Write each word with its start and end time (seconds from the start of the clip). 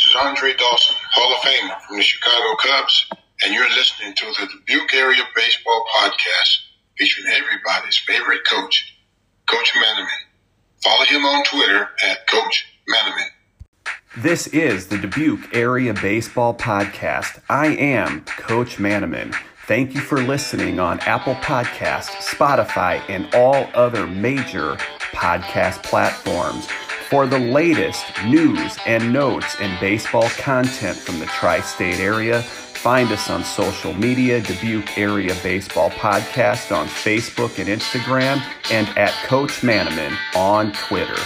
This 0.00 0.12
is 0.12 0.16
Andre 0.16 0.54
Dawson, 0.54 0.96
Hall 1.10 1.30
of 1.30 1.40
Famer 1.40 1.78
from 1.82 1.98
the 1.98 2.02
Chicago 2.02 2.56
Cubs, 2.56 3.06
and 3.44 3.52
you're 3.52 3.68
listening 3.68 4.14
to 4.14 4.24
the 4.40 4.46
Dubuque 4.46 4.94
Area 4.94 5.22
Baseball 5.36 5.84
Podcast 5.94 6.56
featuring 6.96 7.26
everybody's 7.30 7.98
favorite 7.98 8.40
coach, 8.46 8.96
Coach 9.46 9.74
Manaman. 9.74 10.08
Follow 10.82 11.04
him 11.04 11.26
on 11.26 11.44
Twitter 11.44 11.90
at 12.02 12.26
Coach 12.26 12.66
Manaman. 12.88 13.26
This 14.16 14.46
is 14.46 14.86
the 14.86 14.96
Dubuque 14.96 15.54
Area 15.54 15.92
Baseball 15.92 16.54
Podcast. 16.54 17.42
I 17.50 17.66
am 17.66 18.24
Coach 18.24 18.78
Manaman. 18.78 19.36
Thank 19.66 19.94
you 19.94 20.00
for 20.00 20.22
listening 20.22 20.80
on 20.80 20.98
Apple 21.00 21.34
Podcasts, 21.34 22.34
Spotify, 22.34 23.02
and 23.10 23.28
all 23.34 23.68
other 23.74 24.06
major 24.06 24.76
podcast 25.12 25.82
platforms. 25.82 26.68
For 27.10 27.26
the 27.26 27.40
latest 27.40 28.04
news 28.26 28.78
and 28.86 29.12
notes 29.12 29.56
and 29.58 29.80
baseball 29.80 30.28
content 30.38 30.96
from 30.96 31.18
the 31.18 31.26
tri 31.26 31.60
state 31.60 31.98
area, 31.98 32.40
find 32.40 33.10
us 33.10 33.28
on 33.28 33.42
social 33.42 33.92
media, 33.92 34.40
Dubuque 34.40 34.96
Area 34.96 35.34
Baseball 35.42 35.90
Podcast 35.90 36.70
on 36.70 36.86
Facebook 36.86 37.58
and 37.58 37.68
Instagram, 37.68 38.40
and 38.70 38.86
at 38.96 39.10
Coach 39.26 39.62
Manaman 39.62 40.16
on 40.36 40.70
Twitter. 40.70 41.20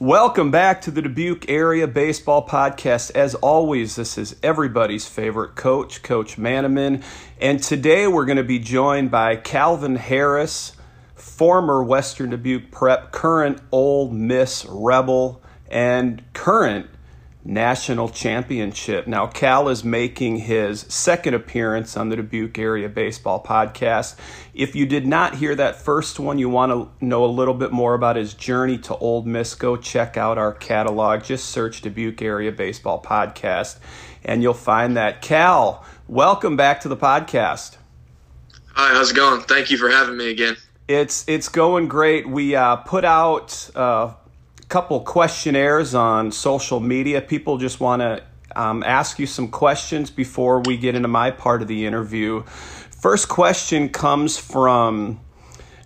Welcome 0.00 0.50
back 0.50 0.80
to 0.80 0.90
the 0.90 1.02
Dubuque 1.02 1.50
Area 1.50 1.86
Baseball 1.86 2.48
Podcast. 2.48 3.10
As 3.10 3.34
always, 3.34 3.94
this 3.96 4.16
is 4.16 4.36
everybody's 4.42 5.06
favorite 5.06 5.54
coach, 5.54 6.02
Coach 6.02 6.38
Manaman. 6.38 7.04
And 7.38 7.62
today 7.62 8.06
we're 8.06 8.24
going 8.24 8.38
to 8.38 8.42
be 8.42 8.58
joined 8.58 9.10
by 9.10 9.36
Calvin 9.36 9.96
Harris 9.96 10.72
former 11.22 11.84
Western 11.84 12.30
Dubuque 12.30 12.72
Prep, 12.72 13.12
current 13.12 13.60
Ole 13.70 14.10
Miss 14.10 14.66
Rebel, 14.68 15.40
and 15.70 16.20
current 16.32 16.88
national 17.44 18.08
championship. 18.08 19.06
Now, 19.06 19.28
Cal 19.28 19.68
is 19.68 19.84
making 19.84 20.38
his 20.38 20.80
second 20.80 21.34
appearance 21.34 21.96
on 21.96 22.08
the 22.08 22.16
Dubuque 22.16 22.58
Area 22.58 22.88
Baseball 22.88 23.42
Podcast. 23.42 24.16
If 24.52 24.74
you 24.74 24.84
did 24.84 25.06
not 25.06 25.36
hear 25.36 25.54
that 25.54 25.76
first 25.76 26.18
one, 26.18 26.40
you 26.40 26.48
want 26.48 26.72
to 26.72 27.04
know 27.04 27.24
a 27.24 27.26
little 27.26 27.54
bit 27.54 27.70
more 27.70 27.94
about 27.94 28.16
his 28.16 28.34
journey 28.34 28.76
to 28.78 28.96
Ole 28.96 29.22
Miss, 29.22 29.54
go 29.54 29.76
check 29.76 30.16
out 30.16 30.38
our 30.38 30.52
catalog. 30.52 31.22
Just 31.22 31.50
search 31.50 31.82
Dubuque 31.82 32.20
Area 32.20 32.50
Baseball 32.50 33.00
Podcast, 33.00 33.78
and 34.24 34.42
you'll 34.42 34.54
find 34.54 34.96
that. 34.96 35.22
Cal, 35.22 35.84
welcome 36.08 36.56
back 36.56 36.80
to 36.80 36.88
the 36.88 36.96
podcast. 36.96 37.76
Hi, 38.74 38.92
how's 38.92 39.12
it 39.12 39.16
going? 39.16 39.42
Thank 39.42 39.70
you 39.70 39.78
for 39.78 39.88
having 39.88 40.16
me 40.16 40.30
again. 40.30 40.56
It's 40.92 41.24
it's 41.26 41.48
going 41.48 41.88
great. 41.88 42.28
We 42.28 42.54
uh, 42.54 42.76
put 42.76 43.04
out 43.04 43.70
uh, 43.74 44.12
a 44.60 44.66
couple 44.68 45.00
questionnaires 45.00 45.94
on 45.94 46.32
social 46.32 46.80
media. 46.80 47.22
People 47.22 47.56
just 47.56 47.80
want 47.80 48.02
to 48.02 48.22
um, 48.54 48.82
ask 48.82 49.18
you 49.18 49.26
some 49.26 49.48
questions 49.48 50.10
before 50.10 50.60
we 50.60 50.76
get 50.76 50.94
into 50.94 51.08
my 51.08 51.30
part 51.30 51.62
of 51.62 51.68
the 51.68 51.86
interview. 51.86 52.42
First 52.42 53.28
question 53.28 53.88
comes 53.88 54.36
from 54.36 55.20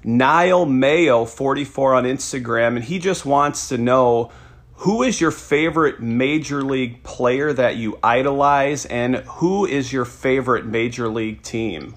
Niall 0.02 0.66
Mayo, 0.66 1.24
44 1.24 1.94
on 1.94 2.04
Instagram, 2.04 2.74
and 2.76 2.84
he 2.84 2.98
just 2.98 3.24
wants 3.24 3.68
to 3.68 3.78
know 3.78 4.32
who 4.80 5.02
is 5.02 5.20
your 5.20 5.30
favorite 5.30 6.00
major 6.00 6.62
league 6.62 7.02
player 7.04 7.52
that 7.52 7.76
you 7.76 7.98
idolize, 8.02 8.86
and 8.86 9.16
who 9.16 9.66
is 9.66 9.92
your 9.92 10.04
favorite 10.04 10.66
major 10.66 11.08
league 11.08 11.42
team? 11.42 11.94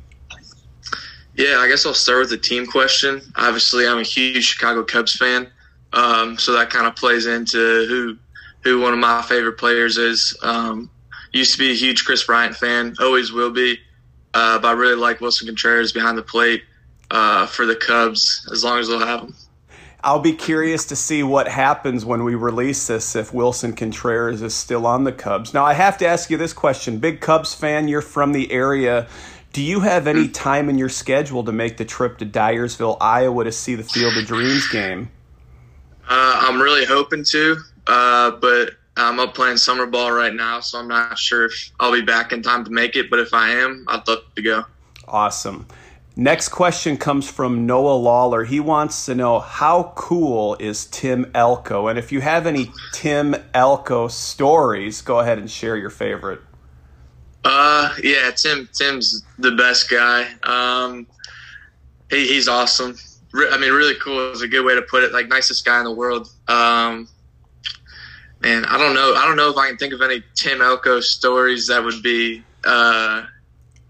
Yeah, 1.39 1.59
I 1.59 1.69
guess 1.69 1.85
I'll 1.85 1.93
start 1.93 2.19
with 2.19 2.31
the 2.31 2.37
team 2.37 2.67
question. 2.67 3.21
Obviously, 3.37 3.87
I'm 3.87 3.99
a 3.99 4.03
huge 4.03 4.43
Chicago 4.43 4.83
Cubs 4.83 5.15
fan, 5.15 5.49
um, 5.93 6.37
so 6.37 6.51
that 6.51 6.69
kind 6.69 6.85
of 6.85 6.97
plays 6.97 7.27
into 7.27 7.85
who 7.87 8.17
who 8.61 8.81
one 8.81 8.91
of 8.91 8.99
my 8.99 9.21
favorite 9.21 9.57
players 9.57 9.97
is. 9.97 10.37
Um, 10.43 10.91
used 11.31 11.53
to 11.53 11.57
be 11.59 11.71
a 11.71 11.75
huge 11.75 12.03
Kris 12.03 12.25
Bryant 12.25 12.55
fan, 12.55 12.93
always 12.99 13.31
will 13.31 13.51
be, 13.51 13.79
uh, 14.33 14.59
but 14.59 14.67
I 14.67 14.71
really 14.73 14.97
like 14.97 15.19
Willson 15.19 15.47
Contreras 15.47 15.93
behind 15.93 16.17
the 16.17 16.23
plate 16.23 16.64
uh, 17.09 17.45
for 17.45 17.65
the 17.65 17.75
Cubs 17.75 18.45
as 18.52 18.65
long 18.65 18.80
as 18.80 18.89
they'll 18.89 18.99
have 18.99 19.21
him. 19.21 19.35
I'll 20.03 20.19
be 20.19 20.33
curious 20.33 20.85
to 20.85 20.95
see 20.95 21.23
what 21.23 21.47
happens 21.47 22.05
when 22.05 22.23
we 22.23 22.35
release 22.35 22.87
this 22.87 23.15
if 23.15 23.31
Willson 23.31 23.75
Contreras 23.75 24.41
is 24.41 24.55
still 24.55 24.85
on 24.85 25.03
the 25.03 25.11
Cubs. 25.11 25.53
Now, 25.53 25.65
I 25.65 25.73
have 25.73 25.97
to 25.97 26.08
ask 26.08 26.30
you 26.30 26.37
this 26.37 26.53
question. 26.53 26.99
Big 26.99 27.19
Cubs 27.19 27.53
fan, 27.53 27.87
you're 27.87 28.02
from 28.02 28.31
the 28.31 28.52
area. 28.52 29.08
Do 29.52 29.64
you 29.64 29.80
have 29.80 30.05
any 30.08 30.27
time 30.27 30.70
in 30.70 30.77
your 30.77 30.89
schedule 30.89 31.43
to 31.43 31.52
make 31.52 31.77
the 31.77 31.86
trip 31.86 32.20
to 32.20 32.26
Dyersville, 32.26 32.98
Iowa 33.02 33.43
to 33.43 33.52
see 33.52 33.76
the 33.76 33.83
Field 33.83 34.15
of 34.15 34.26
Dreams 34.27 34.67
game? 34.67 35.10
Uh, 36.08 36.42
I'm 36.43 36.61
really 36.61 36.86
hoping 36.86 37.23
to, 37.26 37.58
uh, 37.88 38.32
but 38.32 38.73
I'm 38.95 39.20
up 39.20 39.33
playing 39.33 39.58
summer 39.58 39.86
ball 39.86 40.11
right 40.11 40.33
now, 40.33 40.59
so 40.59 40.80
I'm 40.80 40.88
not 40.88 41.17
sure 41.17 41.45
if 41.45 41.71
I'll 41.80 41.92
be 41.92 42.02
back 42.02 42.32
in 42.32 42.43
time 42.43 42.64
to 42.65 42.71
make 42.71 42.95
it. 42.95 43.09
But 43.09 43.20
if 43.20 43.33
I 43.33 43.49
am, 43.49 43.86
I'd 43.88 44.08
love 44.08 44.23
to 44.36 44.42
go. 44.42 44.65
Awesome. 45.08 45.67
Next 46.15 46.49
question 46.49 46.98
comes 46.98 47.30
from 47.30 47.65
Noah 47.65 47.95
Lawler. 47.95 48.43
He 48.43 48.59
wants 48.59 49.05
to 49.05 49.15
know 49.15 49.39
how 49.39 49.93
cool 49.95 50.58
is 50.59 50.86
Tim 50.86 51.32
Elko? 51.33 51.88
And 51.88 51.98
if 51.98 52.11
you 52.11 52.20
have 52.21 52.45
any 52.45 52.71
Tim 52.93 53.36
Elko 53.54 54.09
stories, 54.09 55.02
go 55.02 55.20
ahead 55.20 55.38
and 55.38 55.49
share 55.49 55.77
your 55.77 55.89
favorite. 55.89 56.42
Uh, 57.44 57.94
yeah, 58.04 58.32
Tim. 58.32 58.67
Tim's 58.73 59.23
the 59.38 59.52
best 59.52 59.89
guy. 59.89 60.27
Um, 60.44 61.08
he, 62.10 62.27
he's 62.27 62.48
awesome. 62.48 62.95
Re- 63.32 63.50
I 63.52 63.58
mean, 63.58 63.72
really 63.72 63.95
cool 63.95 64.32
is 64.32 64.42
a 64.42 64.48
good 64.48 64.66
way 64.66 64.76
to 64.76 64.82
put 64.83 65.04
it. 65.04 65.14
Like 65.14 65.27
nicest 65.27 65.66
guy 65.66 65.77
in 65.80 65.86
the 65.86 65.94
world. 65.94 66.30
Um, 66.48 67.08
and 68.44 68.66
I 68.66 68.77
don't 68.77 68.94
know. 68.94 69.16
I 69.16 69.26
don't 69.26 69.38
know 69.38 69.50
if 69.50 69.58
I 69.58 69.67
can 69.67 69.77
think 69.77 69.94
of 69.94 70.02
any 70.02 70.23
Tim 70.36 70.61
Elko 70.61 71.00
stories 71.00 71.67
that 71.67 71.83
would 71.83 72.02
be 72.02 72.44
uh, 72.64 73.23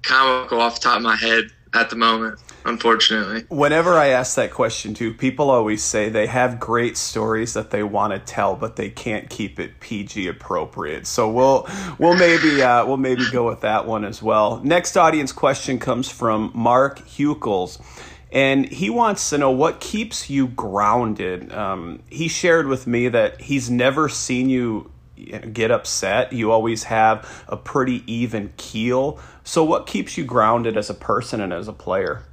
comical 0.04 0.62
off 0.62 0.76
the 0.76 0.82
top 0.82 0.98
of 0.98 1.04
my 1.04 1.16
head 1.16 1.46
at 1.74 1.90
the 1.90 1.96
moment 1.96 2.40
unfortunately. 2.66 3.46
Whenever 3.50 3.94
I 3.94 4.08
ask 4.08 4.36
that 4.36 4.52
question 4.52 4.94
too, 4.94 5.14
people 5.14 5.50
always 5.50 5.84
say 5.84 6.10
they 6.10 6.28
have 6.28 6.60
great 6.60 6.98
stories 6.98 7.54
that 7.54 7.72
they 7.72 7.84
want 7.84 8.14
to 8.14 8.20
tell, 8.20 8.56
but 8.56 8.76
they 8.76 8.90
can't 8.90 9.30
keep 9.30 9.60
it 9.60 9.80
PG 9.80 10.28
appropriate. 10.28 11.08
So 11.08 11.30
we'll 11.30 11.68
we'll 11.98 12.18
maybe 12.18 12.62
uh, 12.62 12.86
we'll 12.86 12.98
maybe 12.98 13.24
go 13.32 13.48
with 13.48 13.62
that 13.62 13.86
one 13.86 14.06
as 14.06 14.22
well. 14.22 14.62
Next 14.64 14.98
audience 14.98 15.32
question 15.32 15.80
comes 15.80 16.10
from 16.10 16.52
Mark 16.54 17.02
Huckles. 17.08 17.80
And 18.32 18.68
he 18.68 18.92
wants 18.92 19.32
to 19.32 19.40
know 19.40 19.50
what 19.50 19.80
keeps 19.80 20.30
you 20.30 20.50
grounded. 20.50 21.52
Um, 21.52 22.04
he 22.12 22.28
shared 22.28 22.68
with 22.68 22.86
me 22.86 23.10
that 23.10 23.42
he's 23.42 23.72
never 23.72 24.08
seen 24.08 24.52
you 24.52 24.92
get 25.52 25.72
upset. 25.72 26.34
You 26.34 26.52
always 26.52 26.84
have 26.86 27.44
a 27.48 27.58
pretty 27.58 28.04
even 28.12 28.54
keel. 28.58 29.20
So, 29.44 29.64
what 29.64 29.88
keeps 29.88 30.18
you 30.18 30.24
grounded 30.24 30.78
as 30.78 30.90
a 30.90 30.94
person 30.94 31.42
and 31.42 31.52
as 31.52 31.68
a 31.68 31.74
player? 31.74 32.24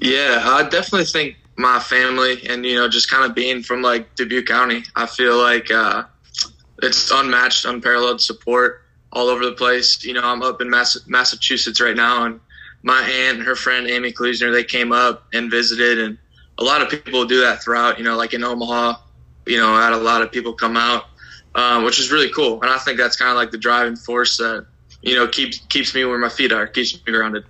Yeah, 0.00 0.42
I 0.44 0.62
definitely 0.68 1.06
think 1.06 1.36
my 1.56 1.78
family 1.78 2.46
and 2.48 2.64
you 2.64 2.76
know 2.76 2.88
just 2.88 3.10
kind 3.10 3.24
of 3.24 3.34
being 3.34 3.62
from 3.62 3.82
like 3.82 4.14
Dubuque 4.14 4.46
County, 4.46 4.82
I 4.96 5.06
feel 5.06 5.36
like 5.38 5.70
uh, 5.70 6.04
it's 6.82 7.10
unmatched, 7.10 7.64
unparalleled 7.64 8.20
support 8.20 8.82
all 9.12 9.28
over 9.28 9.44
the 9.44 9.52
place. 9.52 10.02
You 10.04 10.14
know, 10.14 10.22
I'm 10.22 10.42
up 10.42 10.60
in 10.60 10.70
Mass- 10.70 11.06
Massachusetts 11.06 11.80
right 11.80 11.96
now, 11.96 12.24
and 12.24 12.40
my 12.82 13.00
aunt 13.00 13.38
and 13.38 13.46
her 13.46 13.56
friend 13.56 13.88
Amy 13.88 14.12
Klusner 14.12 14.52
they 14.52 14.64
came 14.64 14.92
up 14.92 15.24
and 15.32 15.50
visited, 15.50 15.98
and 15.98 16.18
a 16.58 16.64
lot 16.64 16.82
of 16.82 16.88
people 16.88 17.24
do 17.24 17.40
that 17.40 17.62
throughout. 17.62 17.98
You 17.98 18.04
know, 18.04 18.16
like 18.16 18.34
in 18.34 18.44
Omaha, 18.44 18.96
you 19.46 19.58
know, 19.58 19.72
I 19.72 19.84
had 19.84 19.92
a 19.92 19.98
lot 19.98 20.22
of 20.22 20.32
people 20.32 20.52
come 20.52 20.76
out, 20.76 21.04
um, 21.54 21.84
which 21.84 21.98
is 21.98 22.10
really 22.10 22.30
cool, 22.30 22.60
and 22.62 22.70
I 22.70 22.78
think 22.78 22.98
that's 22.98 23.16
kind 23.16 23.30
of 23.30 23.36
like 23.36 23.50
the 23.50 23.58
driving 23.58 23.96
force 23.96 24.36
that 24.38 24.66
you 25.02 25.14
know 25.14 25.26
keeps 25.28 25.58
keeps 25.66 25.94
me 25.94 26.04
where 26.04 26.18
my 26.18 26.28
feet 26.28 26.52
are, 26.52 26.66
keeps 26.66 26.94
me 26.94 27.12
grounded. 27.12 27.44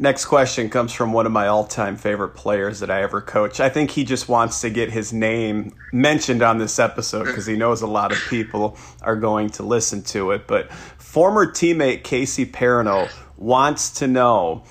Next 0.00 0.26
question 0.26 0.70
comes 0.70 0.92
from 0.92 1.12
one 1.12 1.26
of 1.26 1.32
my 1.32 1.48
all 1.48 1.64
time 1.64 1.96
favorite 1.96 2.30
players 2.30 2.78
that 2.80 2.90
I 2.90 3.02
ever 3.02 3.20
coached. 3.20 3.58
I 3.58 3.68
think 3.68 3.90
he 3.90 4.04
just 4.04 4.28
wants 4.28 4.60
to 4.60 4.70
get 4.70 4.92
his 4.92 5.12
name 5.12 5.74
mentioned 5.90 6.40
on 6.40 6.58
this 6.58 6.78
episode 6.78 7.24
because 7.24 7.46
he 7.46 7.56
knows 7.56 7.82
a 7.82 7.88
lot 7.88 8.12
of 8.12 8.18
people 8.30 8.76
are 9.02 9.16
going 9.16 9.50
to 9.50 9.64
listen 9.64 10.02
to 10.02 10.30
it. 10.30 10.46
But 10.46 10.72
former 10.72 11.46
teammate 11.46 12.04
Casey 12.04 12.46
Perino 12.46 13.10
wants 13.36 13.90
to 13.98 14.06
know 14.06 14.62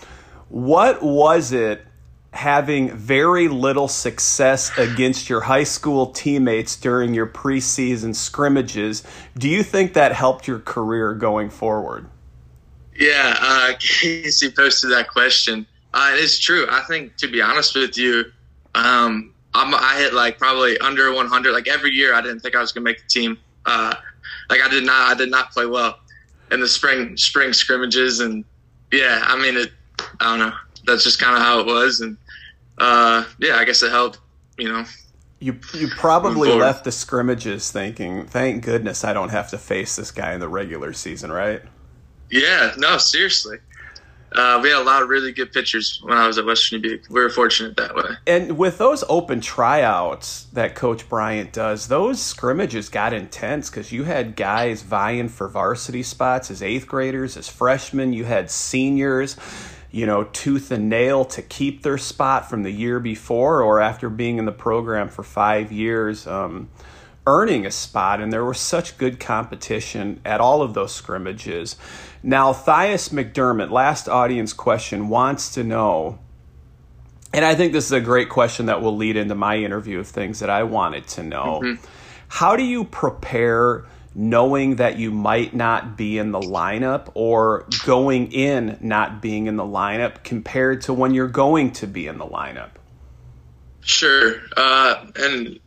what 0.47 1.03
was 1.03 1.51
it 1.51 1.85
having 2.31 2.95
very 2.95 3.50
little 3.50 3.89
success 3.89 4.71
against 4.77 5.30
your 5.30 5.41
high 5.41 5.63
school 5.63 6.07
teammates 6.12 6.77
during 6.77 7.13
your 7.13 7.27
preseason 7.27 8.15
scrimmages? 8.15 9.03
Do 9.38 9.50
you 9.50 9.62
think 9.62 9.91
that 9.94 10.13
helped 10.13 10.47
your 10.47 10.59
career 10.59 11.13
going 11.13 11.50
forward? 11.50 12.07
Yeah, 12.97 13.38
uh, 13.39 13.73
Casey 13.79 14.51
posted 14.51 14.91
that 14.91 15.09
question. 15.09 15.65
Uh, 15.94 16.11
it's 16.13 16.39
true. 16.39 16.67
I 16.69 16.81
think, 16.81 17.15
to 17.17 17.27
be 17.27 17.41
honest 17.41 17.75
with 17.75 17.97
you, 17.97 18.25
um, 18.75 19.33
i 19.53 19.95
hit 19.97 20.13
like 20.13 20.38
probably 20.38 20.77
under 20.79 21.11
100. 21.11 21.51
Like 21.51 21.67
every 21.67 21.91
year, 21.91 22.13
I 22.13 22.21
didn't 22.21 22.41
think 22.41 22.55
I 22.55 22.61
was 22.61 22.71
gonna 22.71 22.83
make 22.83 23.01
the 23.01 23.09
team. 23.09 23.38
Uh, 23.65 23.95
like 24.49 24.61
I 24.61 24.69
did 24.69 24.85
not, 24.85 25.11
I 25.11 25.15
did 25.15 25.31
not 25.31 25.51
play 25.51 25.65
well 25.65 25.99
in 26.51 26.59
the 26.59 26.67
spring 26.67 27.17
spring 27.17 27.53
scrimmages, 27.53 28.19
and 28.19 28.44
yeah, 28.91 29.23
I 29.25 29.39
mean, 29.41 29.57
it. 29.57 29.71
I 30.19 30.38
don't 30.38 30.39
know. 30.39 30.55
That's 30.85 31.03
just 31.03 31.19
kind 31.19 31.35
of 31.35 31.41
how 31.41 31.59
it 31.59 31.65
was, 31.65 32.01
and 32.01 32.17
uh, 32.77 33.25
yeah, 33.39 33.55
I 33.55 33.65
guess 33.65 33.81
it 33.81 33.91
helped. 33.91 34.19
You 34.57 34.69
know, 34.69 34.85
You 35.39 35.59
you 35.73 35.88
probably 35.88 36.51
left 36.51 36.83
the 36.83 36.91
scrimmages 36.91 37.71
thinking, 37.71 38.25
"Thank 38.25 38.63
goodness 38.63 39.03
I 39.03 39.13
don't 39.13 39.29
have 39.29 39.49
to 39.49 39.57
face 39.57 39.95
this 39.95 40.11
guy 40.11 40.33
in 40.33 40.39
the 40.39 40.49
regular 40.49 40.94
season," 40.94 41.31
right? 41.31 41.61
Yeah, 42.29 42.74
no, 42.77 42.97
seriously. 42.97 43.57
Uh, 44.33 44.59
we 44.62 44.69
had 44.69 44.79
a 44.79 44.83
lot 44.83 45.01
of 45.01 45.07
really 45.07 45.31
good 45.31 45.53
pitchers 45.53 46.01
when 46.03 46.18
I 46.18 46.27
was 46.27 46.38
at 46.38 46.45
Western 46.45 46.81
Dubuque. 46.81 47.09
We 47.09 47.21
were 47.21 47.29
fortunate 47.29 47.77
that 47.77 47.95
way. 47.95 48.03
And 48.27 48.57
with 48.57 48.77
those 48.77 49.03
open 49.07 49.39
tryouts 49.39 50.44
that 50.53 50.75
Coach 50.75 51.07
Bryant 51.07 51.53
does, 51.53 51.88
those 51.88 52.21
scrimmages 52.21 52.89
got 52.89 53.13
intense 53.13 53.69
because 53.69 53.91
you 53.94 54.03
had 54.03 54.35
guys 54.35 54.81
vying 54.81 55.29
for 55.29 55.47
varsity 55.47 56.03
spots 56.03 56.51
as 56.51 56.62
eighth 56.62 56.88
graders, 56.88 57.38
as 57.38 57.47
freshmen. 57.47 58.12
You 58.12 58.25
had 58.25 58.51
seniors, 58.51 59.38
you 59.91 60.06
know, 60.06 60.25
tooth 60.25 60.71
and 60.71 60.89
nail 60.89 61.23
to 61.25 61.41
keep 61.41 61.83
their 61.83 61.97
spot 61.97 62.50
from 62.50 62.63
the 62.63 62.71
year 62.71 63.00
before 63.00 63.62
or 63.62 63.80
after 63.80 64.09
being 64.09 64.39
in 64.39 64.45
the 64.45 64.51
program 64.51 65.07
for 65.07 65.23
five 65.23 65.71
years. 65.71 66.27
Um, 66.27 66.69
earning 67.25 67.65
a 67.65 67.71
spot, 67.71 68.21
and 68.21 68.31
there 68.31 68.45
was 68.45 68.57
such 68.57 68.97
good 68.97 69.19
competition 69.19 70.21
at 70.23 70.39
all 70.39 70.62
of 70.62 70.73
those 70.73 70.95
scrimmages. 70.95 71.75
Now, 72.23 72.53
Thias 72.53 73.09
McDermott, 73.09 73.69
last 73.69 74.09
audience 74.09 74.53
question, 74.53 75.09
wants 75.09 75.53
to 75.53 75.63
know, 75.63 76.19
and 77.33 77.45
I 77.45 77.55
think 77.55 77.73
this 77.73 77.85
is 77.85 77.91
a 77.91 78.01
great 78.01 78.29
question 78.29 78.67
that 78.67 78.81
will 78.81 78.95
lead 78.95 79.17
into 79.17 79.35
my 79.35 79.57
interview 79.57 79.99
of 79.99 80.07
things 80.07 80.39
that 80.39 80.49
I 80.49 80.63
wanted 80.63 81.07
to 81.09 81.23
know. 81.23 81.61
Mm-hmm. 81.63 81.85
How 82.27 82.55
do 82.55 82.63
you 82.63 82.83
prepare 82.83 83.85
knowing 84.15 84.77
that 84.77 84.97
you 84.97 85.11
might 85.11 85.53
not 85.53 85.95
be 85.95 86.17
in 86.17 86.31
the 86.31 86.39
lineup 86.39 87.09
or 87.13 87.67
going 87.85 88.31
in 88.31 88.77
not 88.81 89.21
being 89.21 89.45
in 89.45 89.55
the 89.55 89.63
lineup 89.63 90.23
compared 90.23 90.81
to 90.81 90.93
when 90.93 91.13
you're 91.13 91.27
going 91.27 91.71
to 91.71 91.87
be 91.87 92.07
in 92.07 92.17
the 92.17 92.25
lineup? 92.25 92.71
Sure. 93.81 94.35
Uh, 94.57 95.05
and 95.15 95.59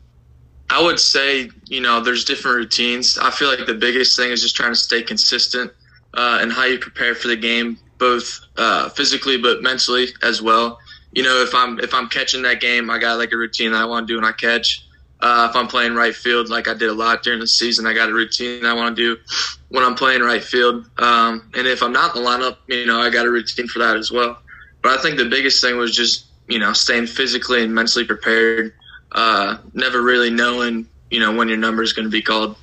I 0.68 0.82
would 0.82 0.98
say, 0.98 1.48
you 1.66 1.80
know, 1.80 2.00
there's 2.00 2.24
different 2.24 2.56
routines. 2.56 3.16
I 3.16 3.30
feel 3.30 3.48
like 3.48 3.66
the 3.66 3.74
biggest 3.74 4.16
thing 4.16 4.30
is 4.30 4.42
just 4.42 4.56
trying 4.56 4.72
to 4.72 4.76
stay 4.76 5.02
consistent 5.02 5.72
uh, 6.14 6.38
and 6.40 6.52
how 6.52 6.64
you 6.64 6.78
prepare 6.78 7.14
for 7.14 7.28
the 7.28 7.36
game, 7.36 7.78
both 7.98 8.40
uh, 8.56 8.88
physically 8.90 9.36
but 9.36 9.62
mentally 9.62 10.08
as 10.22 10.42
well. 10.42 10.78
You 11.12 11.22
know, 11.22 11.42
if 11.42 11.54
I'm 11.54 11.78
if 11.80 11.92
I'm 11.92 12.08
catching 12.08 12.42
that 12.42 12.60
game, 12.60 12.90
I 12.90 12.98
got 12.98 13.18
like 13.18 13.32
a 13.32 13.36
routine 13.36 13.74
I 13.74 13.84
want 13.84 14.06
to 14.06 14.12
do 14.12 14.16
when 14.16 14.24
I 14.24 14.32
catch. 14.32 14.86
Uh, 15.20 15.48
if 15.50 15.56
I'm 15.56 15.66
playing 15.66 15.94
right 15.94 16.14
field, 16.14 16.48
like 16.48 16.66
I 16.66 16.72
did 16.72 16.88
a 16.88 16.94
lot 16.94 17.22
during 17.22 17.40
the 17.40 17.46
season, 17.46 17.86
I 17.86 17.92
got 17.92 18.08
a 18.08 18.14
routine 18.14 18.64
I 18.64 18.72
want 18.72 18.96
to 18.96 19.02
do 19.02 19.20
when 19.68 19.84
I'm 19.84 19.94
playing 19.94 20.22
right 20.22 20.42
field. 20.42 20.88
Um, 20.98 21.50
and 21.54 21.66
if 21.66 21.82
I'm 21.82 21.92
not 21.92 22.16
in 22.16 22.22
the 22.22 22.28
lineup, 22.28 22.56
you 22.68 22.86
know, 22.86 23.00
I 23.00 23.10
got 23.10 23.26
a 23.26 23.30
routine 23.30 23.68
for 23.68 23.80
that 23.80 23.96
as 23.96 24.10
well. 24.10 24.38
But 24.82 24.98
I 24.98 25.02
think 25.02 25.18
the 25.18 25.28
biggest 25.28 25.60
thing 25.60 25.76
was 25.76 25.94
just 25.94 26.26
you 26.48 26.58
know 26.58 26.72
staying 26.72 27.06
physically 27.06 27.62
and 27.62 27.74
mentally 27.74 28.04
prepared 28.04 28.72
uh, 29.12 29.58
never 29.74 30.02
really 30.02 30.30
knowing, 30.30 30.86
you 31.10 31.20
know, 31.20 31.34
when 31.34 31.48
your 31.48 31.56
number 31.56 31.82
is 31.82 31.92
going 31.92 32.04
to 32.04 32.10
be 32.10 32.22
called. 32.22 32.56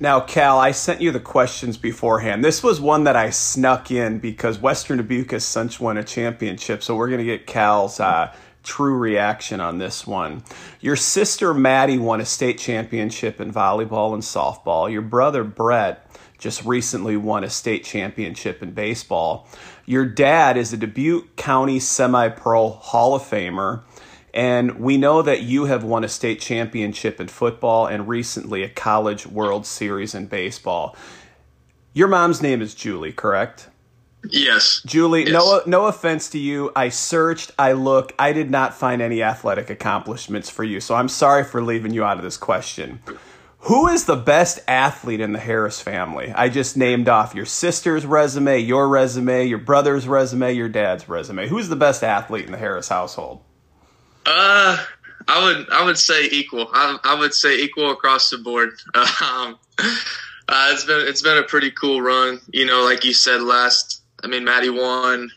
Now, 0.00 0.20
Cal, 0.20 0.60
I 0.60 0.70
sent 0.70 1.00
you 1.00 1.10
the 1.10 1.18
questions 1.18 1.76
beforehand. 1.76 2.44
This 2.44 2.62
was 2.62 2.80
one 2.80 3.02
that 3.04 3.16
I 3.16 3.30
snuck 3.30 3.90
in 3.90 4.20
because 4.20 4.60
Western 4.60 4.98
Dubuque 4.98 5.32
has 5.32 5.44
since 5.44 5.80
won 5.80 5.98
a 5.98 6.04
championship, 6.04 6.84
so 6.84 6.94
we're 6.94 7.08
going 7.08 7.18
to 7.18 7.24
get 7.24 7.48
Cal's 7.48 7.98
uh, 7.98 8.32
true 8.62 8.96
reaction 8.96 9.60
on 9.60 9.78
this 9.78 10.06
one. 10.06 10.44
Your 10.80 10.94
sister 10.94 11.52
Maddie 11.52 11.98
won 11.98 12.20
a 12.20 12.24
state 12.24 12.58
championship 12.58 13.40
in 13.40 13.52
volleyball 13.52 14.14
and 14.14 14.22
softball. 14.22 14.90
Your 14.90 15.02
brother 15.02 15.42
Brett 15.42 16.08
just 16.38 16.64
recently 16.64 17.16
won 17.16 17.42
a 17.42 17.50
state 17.50 17.82
championship 17.82 18.62
in 18.62 18.70
baseball. 18.70 19.48
Your 19.84 20.06
dad 20.06 20.56
is 20.56 20.72
a 20.72 20.76
Dubuque 20.76 21.34
County 21.34 21.80
Semi 21.80 22.28
Pro 22.28 22.68
Hall 22.68 23.16
of 23.16 23.22
Famer. 23.22 23.82
And 24.38 24.78
we 24.78 24.98
know 24.98 25.20
that 25.22 25.42
you 25.42 25.64
have 25.64 25.82
won 25.82 26.04
a 26.04 26.08
state 26.08 26.40
championship 26.40 27.20
in 27.20 27.26
football 27.26 27.88
and 27.88 28.06
recently 28.06 28.62
a 28.62 28.68
college 28.68 29.26
World 29.26 29.66
Series 29.66 30.14
in 30.14 30.26
baseball. 30.26 30.94
Your 31.92 32.06
mom's 32.06 32.40
name 32.40 32.62
is 32.62 32.72
Julie, 32.72 33.10
correct? 33.10 33.68
Yes. 34.30 34.80
Julie, 34.86 35.24
yes. 35.24 35.32
no 35.32 35.62
no 35.66 35.86
offense 35.86 36.30
to 36.30 36.38
you. 36.38 36.70
I 36.76 36.88
searched, 36.88 37.50
I 37.58 37.72
looked, 37.72 38.12
I 38.16 38.32
did 38.32 38.48
not 38.48 38.74
find 38.74 39.02
any 39.02 39.24
athletic 39.24 39.70
accomplishments 39.70 40.48
for 40.48 40.62
you. 40.62 40.78
So 40.78 40.94
I'm 40.94 41.08
sorry 41.08 41.42
for 41.42 41.60
leaving 41.60 41.92
you 41.92 42.04
out 42.04 42.16
of 42.16 42.22
this 42.22 42.36
question. 42.36 43.00
Who 43.62 43.88
is 43.88 44.04
the 44.04 44.14
best 44.14 44.60
athlete 44.68 45.20
in 45.20 45.32
the 45.32 45.40
Harris 45.40 45.80
family? 45.80 46.32
I 46.32 46.48
just 46.48 46.76
named 46.76 47.08
off 47.08 47.34
your 47.34 47.44
sister's 47.44 48.06
resume, 48.06 48.60
your 48.60 48.86
resume, 48.86 49.46
your 49.46 49.58
brother's 49.58 50.06
resume, 50.06 50.52
your 50.52 50.68
dad's 50.68 51.08
resume. 51.08 51.48
Who's 51.48 51.68
the 51.68 51.74
best 51.74 52.04
athlete 52.04 52.46
in 52.46 52.52
the 52.52 52.58
Harris 52.58 52.88
household? 52.88 53.42
Uh, 54.30 54.84
I 55.26 55.42
would 55.42 55.70
I 55.70 55.84
would 55.84 55.98
say 55.98 56.26
equal. 56.26 56.68
I, 56.72 56.98
I 57.02 57.18
would 57.18 57.32
say 57.32 57.60
equal 57.60 57.90
across 57.90 58.30
the 58.30 58.38
board. 58.38 58.70
Um, 59.22 59.58
uh, 60.48 60.70
it's 60.72 60.84
been 60.84 61.06
it's 61.06 61.22
been 61.22 61.38
a 61.38 61.42
pretty 61.42 61.70
cool 61.70 62.00
run. 62.02 62.40
You 62.52 62.66
know, 62.66 62.84
like 62.84 63.04
you 63.04 63.14
said 63.14 63.42
last. 63.42 64.02
I 64.22 64.26
mean, 64.26 64.44
Maddie 64.44 64.70
won. 64.70 65.30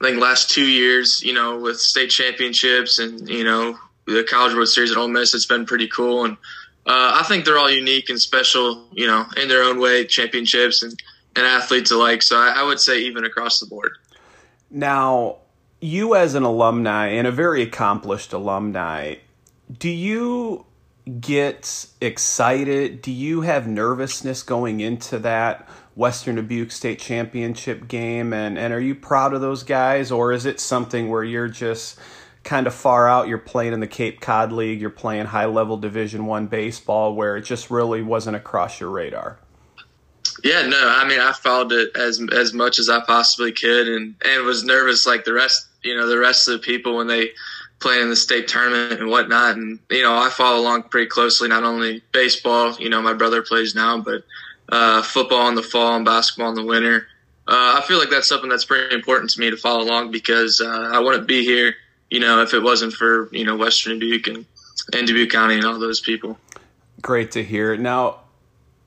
I 0.00 0.04
think 0.04 0.20
last 0.20 0.50
two 0.50 0.66
years. 0.66 1.22
You 1.22 1.32
know, 1.32 1.58
with 1.58 1.78
state 1.80 2.10
championships 2.10 2.98
and 2.98 3.28
you 3.28 3.44
know 3.44 3.78
the 4.06 4.24
College 4.24 4.54
World 4.54 4.68
Series 4.68 4.90
at 4.90 4.96
Ole 4.96 5.08
Miss. 5.08 5.34
It's 5.34 5.46
been 5.46 5.66
pretty 5.66 5.88
cool, 5.88 6.24
and 6.24 6.36
uh, 6.86 7.18
I 7.20 7.24
think 7.26 7.44
they're 7.44 7.58
all 7.58 7.70
unique 7.70 8.10
and 8.10 8.20
special. 8.20 8.86
You 8.92 9.06
know, 9.06 9.24
in 9.36 9.48
their 9.48 9.62
own 9.62 9.80
way, 9.80 10.04
championships 10.04 10.82
and 10.82 11.00
and 11.36 11.46
athletes 11.46 11.90
alike. 11.90 12.22
So 12.22 12.36
I, 12.36 12.54
I 12.56 12.62
would 12.64 12.80
say 12.80 13.00
even 13.00 13.24
across 13.24 13.60
the 13.60 13.66
board. 13.66 13.92
Now, 14.70 15.38
you 15.84 16.14
as 16.14 16.34
an 16.34 16.44
alumni 16.44 17.08
and 17.08 17.26
a 17.26 17.30
very 17.30 17.60
accomplished 17.60 18.32
alumni, 18.32 19.16
do 19.70 19.90
you 19.90 20.64
get 21.20 21.86
excited? 22.00 23.02
Do 23.02 23.12
you 23.12 23.42
have 23.42 23.66
nervousness 23.66 24.42
going 24.42 24.80
into 24.80 25.18
that 25.18 25.68
Western 25.94 26.36
Dubuque 26.36 26.72
State 26.72 26.98
Championship 26.98 27.86
game? 27.86 28.32
And, 28.32 28.58
and 28.58 28.72
are 28.72 28.80
you 28.80 28.94
proud 28.94 29.34
of 29.34 29.42
those 29.42 29.62
guys? 29.62 30.10
Or 30.10 30.32
is 30.32 30.46
it 30.46 30.58
something 30.58 31.10
where 31.10 31.22
you're 31.22 31.48
just 31.48 31.98
kind 32.44 32.66
of 32.66 32.72
far 32.72 33.06
out? 33.06 33.28
You're 33.28 33.36
playing 33.36 33.74
in 33.74 33.80
the 33.80 33.86
Cape 33.86 34.22
Cod 34.22 34.52
League, 34.52 34.80
you're 34.80 34.88
playing 34.88 35.26
high 35.26 35.44
level 35.44 35.76
Division 35.76 36.24
One 36.24 36.46
baseball 36.46 37.14
where 37.14 37.36
it 37.36 37.42
just 37.42 37.70
really 37.70 38.00
wasn't 38.00 38.36
across 38.36 38.80
your 38.80 38.88
radar? 38.88 39.38
Yeah, 40.42 40.66
no, 40.66 40.78
I 40.78 41.06
mean 41.06 41.20
I 41.20 41.32
followed 41.32 41.72
it 41.72 41.94
as 41.96 42.20
as 42.32 42.52
much 42.52 42.78
as 42.78 42.88
I 42.88 43.00
possibly 43.00 43.52
could, 43.52 43.86
and 43.86 44.14
and 44.24 44.44
was 44.44 44.64
nervous 44.64 45.06
like 45.06 45.24
the 45.24 45.32
rest, 45.32 45.68
you 45.84 45.96
know, 45.96 46.08
the 46.08 46.18
rest 46.18 46.48
of 46.48 46.54
the 46.54 46.58
people 46.58 46.96
when 46.96 47.06
they 47.06 47.30
play 47.80 48.00
in 48.00 48.08
the 48.08 48.16
state 48.16 48.48
tournament 48.48 49.00
and 49.00 49.10
whatnot. 49.10 49.56
And 49.56 49.78
you 49.90 50.02
know, 50.02 50.16
I 50.16 50.30
follow 50.30 50.60
along 50.60 50.84
pretty 50.84 51.08
closely. 51.08 51.48
Not 51.48 51.64
only 51.64 52.02
baseball, 52.12 52.74
you 52.78 52.88
know, 52.88 53.02
my 53.02 53.12
brother 53.12 53.42
plays 53.42 53.74
now, 53.74 54.00
but 54.00 54.24
uh, 54.70 55.02
football 55.02 55.48
in 55.48 55.54
the 55.54 55.62
fall 55.62 55.96
and 55.96 56.04
basketball 56.04 56.48
in 56.48 56.54
the 56.54 56.64
winter. 56.64 57.06
Uh, 57.46 57.78
I 57.78 57.84
feel 57.86 57.98
like 57.98 58.08
that's 58.08 58.26
something 58.26 58.48
that's 58.48 58.64
pretty 58.64 58.94
important 58.94 59.30
to 59.30 59.40
me 59.40 59.50
to 59.50 59.56
follow 59.56 59.84
along 59.84 60.10
because 60.10 60.62
uh, 60.62 60.90
I 60.92 60.98
wouldn't 60.98 61.28
be 61.28 61.44
here, 61.44 61.74
you 62.10 62.18
know, 62.18 62.40
if 62.40 62.54
it 62.54 62.62
wasn't 62.62 62.94
for 62.94 63.28
you 63.32 63.44
know 63.44 63.56
Western 63.56 63.98
Dubuque 63.98 64.28
and, 64.28 64.46
and 64.94 65.06
Dubuque 65.06 65.30
County 65.30 65.56
and 65.56 65.64
all 65.64 65.78
those 65.78 66.00
people. 66.00 66.38
Great 67.02 67.32
to 67.32 67.44
hear. 67.44 67.76
Now, 67.76 68.20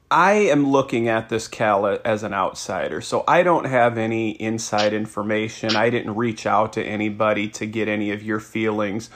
I 0.09 0.33
am 0.33 0.71
looking 0.71 1.09
at 1.09 1.27
this 1.27 1.49
Cal 1.49 1.85
as 1.85 2.23
an 2.23 2.33
outsider, 2.33 3.01
so 3.01 3.25
I 3.27 3.43
don't 3.43 3.65
have 3.65 3.97
any 3.97 4.31
inside 4.31 4.93
information. 4.93 5.75
I 5.75 5.89
didn't 5.89 6.15
reach 6.15 6.45
out 6.45 6.73
to 6.73 6.83
anybody 6.83 7.49
to 7.49 7.65
get 7.65 7.89
any 7.89 8.11
of 8.11 8.23
your 8.23 8.39
feelings 8.39 9.09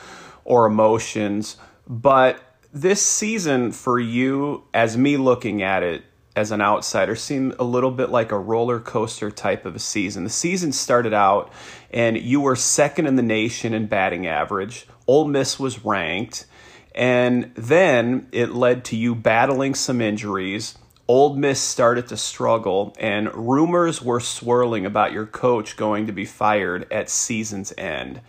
or 0.43 0.65
emotions. 0.65 1.55
But 1.87 2.41
this 2.73 3.01
season 3.01 3.71
for 3.71 3.99
you, 3.99 4.65
as 4.73 4.97
me 4.97 5.15
looking 5.15 5.61
at 5.61 5.81
it 5.81 6.03
as 6.35 6.51
an 6.51 6.59
outsider, 6.59 7.15
seemed 7.15 7.55
a 7.57 7.63
little 7.63 7.91
bit 7.91 8.09
like 8.09 8.33
a 8.33 8.39
roller 8.39 8.81
coaster 8.81 9.31
type 9.31 9.65
of 9.65 9.77
a 9.77 9.79
season. 9.79 10.25
The 10.25 10.29
season 10.29 10.73
started 10.73 11.13
out, 11.13 11.53
and 11.91 12.17
you 12.17 12.41
were 12.41 12.57
second 12.57 13.07
in 13.07 13.15
the 13.15 13.23
nation 13.23 13.73
in 13.73 13.87
batting 13.87 14.27
average. 14.27 14.87
Ole 15.07 15.25
Miss 15.25 15.57
was 15.57 15.85
ranked. 15.85 16.47
And 16.93 17.53
then 17.55 18.27
it 18.33 18.49
led 18.49 18.83
to 18.85 18.97
you 18.97 19.15
battling 19.15 19.75
some 19.75 20.01
injuries. 20.01 20.77
Ole 21.11 21.35
Miss 21.35 21.59
started 21.59 22.07
to 22.07 22.15
struggle, 22.15 22.95
and 22.97 23.35
rumors 23.35 24.01
were 24.01 24.21
swirling 24.21 24.85
about 24.85 25.11
your 25.11 25.25
coach 25.25 25.75
going 25.75 26.07
to 26.07 26.13
be 26.13 26.23
fired 26.23 26.89
at 26.89 27.09
season's 27.09 27.73
end. 27.77 28.21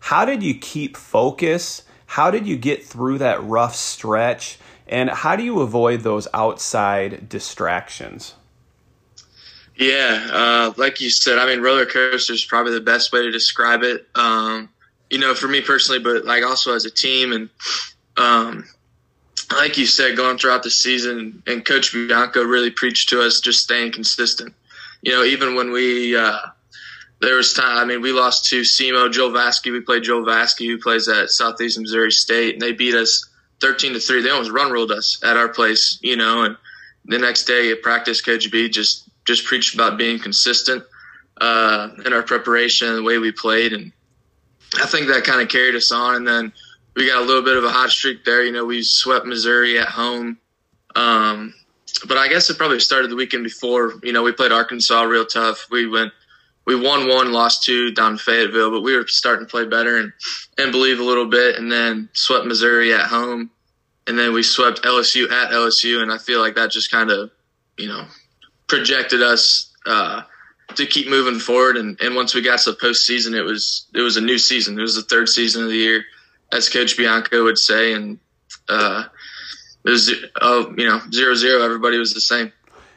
How 0.00 0.24
did 0.24 0.42
you 0.42 0.58
keep 0.58 0.96
focus? 0.96 1.84
How 2.06 2.32
did 2.32 2.44
you 2.44 2.56
get 2.56 2.84
through 2.84 3.18
that 3.18 3.40
rough 3.44 3.76
stretch? 3.76 4.58
And 4.88 5.10
how 5.10 5.36
do 5.36 5.44
you 5.44 5.60
avoid 5.60 6.00
those 6.00 6.26
outside 6.34 7.28
distractions? 7.28 8.34
Yeah, 9.76 10.28
uh, 10.32 10.72
like 10.76 11.00
you 11.00 11.10
said, 11.10 11.38
I 11.38 11.46
mean, 11.46 11.60
roller 11.60 11.86
coaster 11.86 12.32
is 12.32 12.44
probably 12.44 12.72
the 12.72 12.80
best 12.80 13.12
way 13.12 13.22
to 13.22 13.30
describe 13.30 13.84
it. 13.84 14.08
Um, 14.16 14.70
you 15.08 15.20
know, 15.20 15.36
for 15.36 15.46
me 15.46 15.60
personally, 15.60 16.00
but 16.00 16.24
like 16.24 16.42
also 16.42 16.74
as 16.74 16.84
a 16.84 16.90
team, 16.90 17.32
and 17.32 17.48
um, 18.16 18.64
like 19.52 19.78
you 19.78 19.86
said, 19.86 20.16
going 20.16 20.38
throughout 20.38 20.62
the 20.62 20.70
season, 20.70 21.42
and 21.46 21.64
Coach 21.64 21.92
Bianco 21.92 22.42
really 22.42 22.70
preached 22.70 23.10
to 23.10 23.22
us 23.22 23.40
just 23.40 23.62
staying 23.62 23.92
consistent. 23.92 24.54
You 25.02 25.12
know, 25.12 25.24
even 25.24 25.54
when 25.54 25.70
we 25.70 26.16
uh, 26.16 26.38
there 27.20 27.36
was 27.36 27.52
time. 27.52 27.78
I 27.78 27.84
mean, 27.84 28.02
we 28.02 28.12
lost 28.12 28.46
to 28.46 28.62
SEMO, 28.62 29.10
Joe 29.12 29.30
Vasky. 29.30 29.72
We 29.72 29.80
played 29.80 30.02
Joe 30.02 30.22
Vasky, 30.22 30.66
who 30.66 30.78
plays 30.78 31.08
at 31.08 31.30
Southeast 31.30 31.78
Missouri 31.80 32.10
State, 32.10 32.54
and 32.54 32.62
they 32.62 32.72
beat 32.72 32.94
us 32.94 33.28
thirteen 33.60 33.92
to 33.94 34.00
three. 34.00 34.22
They 34.22 34.30
almost 34.30 34.50
run 34.50 34.70
ruled 34.70 34.92
us 34.92 35.22
at 35.22 35.36
our 35.36 35.48
place, 35.48 35.98
you 36.02 36.16
know. 36.16 36.44
And 36.44 36.56
the 37.06 37.18
next 37.18 37.44
day 37.44 37.70
at 37.70 37.82
practice, 37.82 38.20
Coach 38.20 38.50
B 38.50 38.68
just 38.68 39.08
just 39.24 39.44
preached 39.44 39.74
about 39.74 39.96
being 39.96 40.18
consistent 40.18 40.84
uh, 41.40 41.90
in 42.04 42.12
our 42.12 42.22
preparation, 42.22 42.94
the 42.94 43.02
way 43.02 43.18
we 43.18 43.32
played, 43.32 43.72
and 43.72 43.92
I 44.80 44.86
think 44.86 45.08
that 45.08 45.24
kind 45.24 45.40
of 45.40 45.48
carried 45.48 45.74
us 45.74 45.92
on. 45.92 46.16
And 46.16 46.28
then 46.28 46.52
we 46.96 47.08
got 47.08 47.22
a 47.22 47.24
little 47.24 47.42
bit 47.42 47.56
of 47.56 47.64
a 47.64 47.70
hot 47.70 47.90
streak 47.90 48.24
there. 48.24 48.42
You 48.42 48.52
know, 48.52 48.64
we 48.64 48.82
swept 48.82 49.26
Missouri 49.26 49.78
at 49.78 49.88
home. 49.88 50.38
Um, 50.94 51.54
but 52.06 52.18
I 52.18 52.28
guess 52.28 52.50
it 52.50 52.58
probably 52.58 52.80
started 52.80 53.10
the 53.10 53.16
weekend 53.16 53.44
before. 53.44 53.94
You 54.02 54.12
know, 54.12 54.22
we 54.22 54.32
played 54.32 54.52
Arkansas 54.52 55.02
real 55.02 55.26
tough. 55.26 55.66
We 55.70 55.88
went, 55.88 56.12
we 56.66 56.76
won 56.76 57.08
one, 57.08 57.32
lost 57.32 57.64
two 57.64 57.92
down 57.92 58.18
Fayetteville, 58.18 58.70
but 58.70 58.82
we 58.82 58.96
were 58.96 59.06
starting 59.06 59.46
to 59.46 59.50
play 59.50 59.64
better 59.64 59.98
and, 59.98 60.12
and 60.58 60.72
believe 60.72 61.00
a 61.00 61.04
little 61.04 61.26
bit. 61.26 61.56
And 61.56 61.70
then 61.70 62.08
swept 62.12 62.46
Missouri 62.46 62.92
at 62.94 63.06
home. 63.06 63.50
And 64.06 64.18
then 64.18 64.32
we 64.32 64.42
swept 64.42 64.82
LSU 64.82 65.30
at 65.30 65.50
LSU. 65.50 66.02
And 66.02 66.12
I 66.12 66.18
feel 66.18 66.40
like 66.40 66.56
that 66.56 66.70
just 66.70 66.90
kind 66.90 67.10
of, 67.10 67.30
you 67.78 67.88
know, 67.88 68.04
projected 68.68 69.22
us, 69.22 69.72
uh, 69.86 70.22
to 70.76 70.86
keep 70.86 71.08
moving 71.08 71.38
forward. 71.38 71.76
And, 71.76 72.00
and 72.00 72.14
once 72.14 72.34
we 72.34 72.42
got 72.42 72.58
to 72.60 72.72
the 72.72 72.76
postseason, 72.76 73.34
it 73.34 73.42
was, 73.42 73.86
it 73.94 74.00
was 74.00 74.16
a 74.16 74.20
new 74.20 74.38
season. 74.38 74.78
It 74.78 74.82
was 74.82 74.94
the 74.96 75.02
third 75.02 75.28
season 75.28 75.62
of 75.62 75.68
the 75.68 75.76
year, 75.76 76.04
as 76.52 76.68
Coach 76.68 76.96
Bianco 76.96 77.44
would 77.44 77.58
say. 77.58 77.92
And, 77.92 78.18
uh, 78.68 79.04
it 79.84 79.90
was 79.90 80.12
uh, 80.40 80.64
you 80.76 80.88
know 80.88 81.00
zero 81.12 81.34
zero. 81.34 81.62
Everybody 81.62 81.98
was 81.98 82.14
the 82.14 82.20
same. 82.20 82.52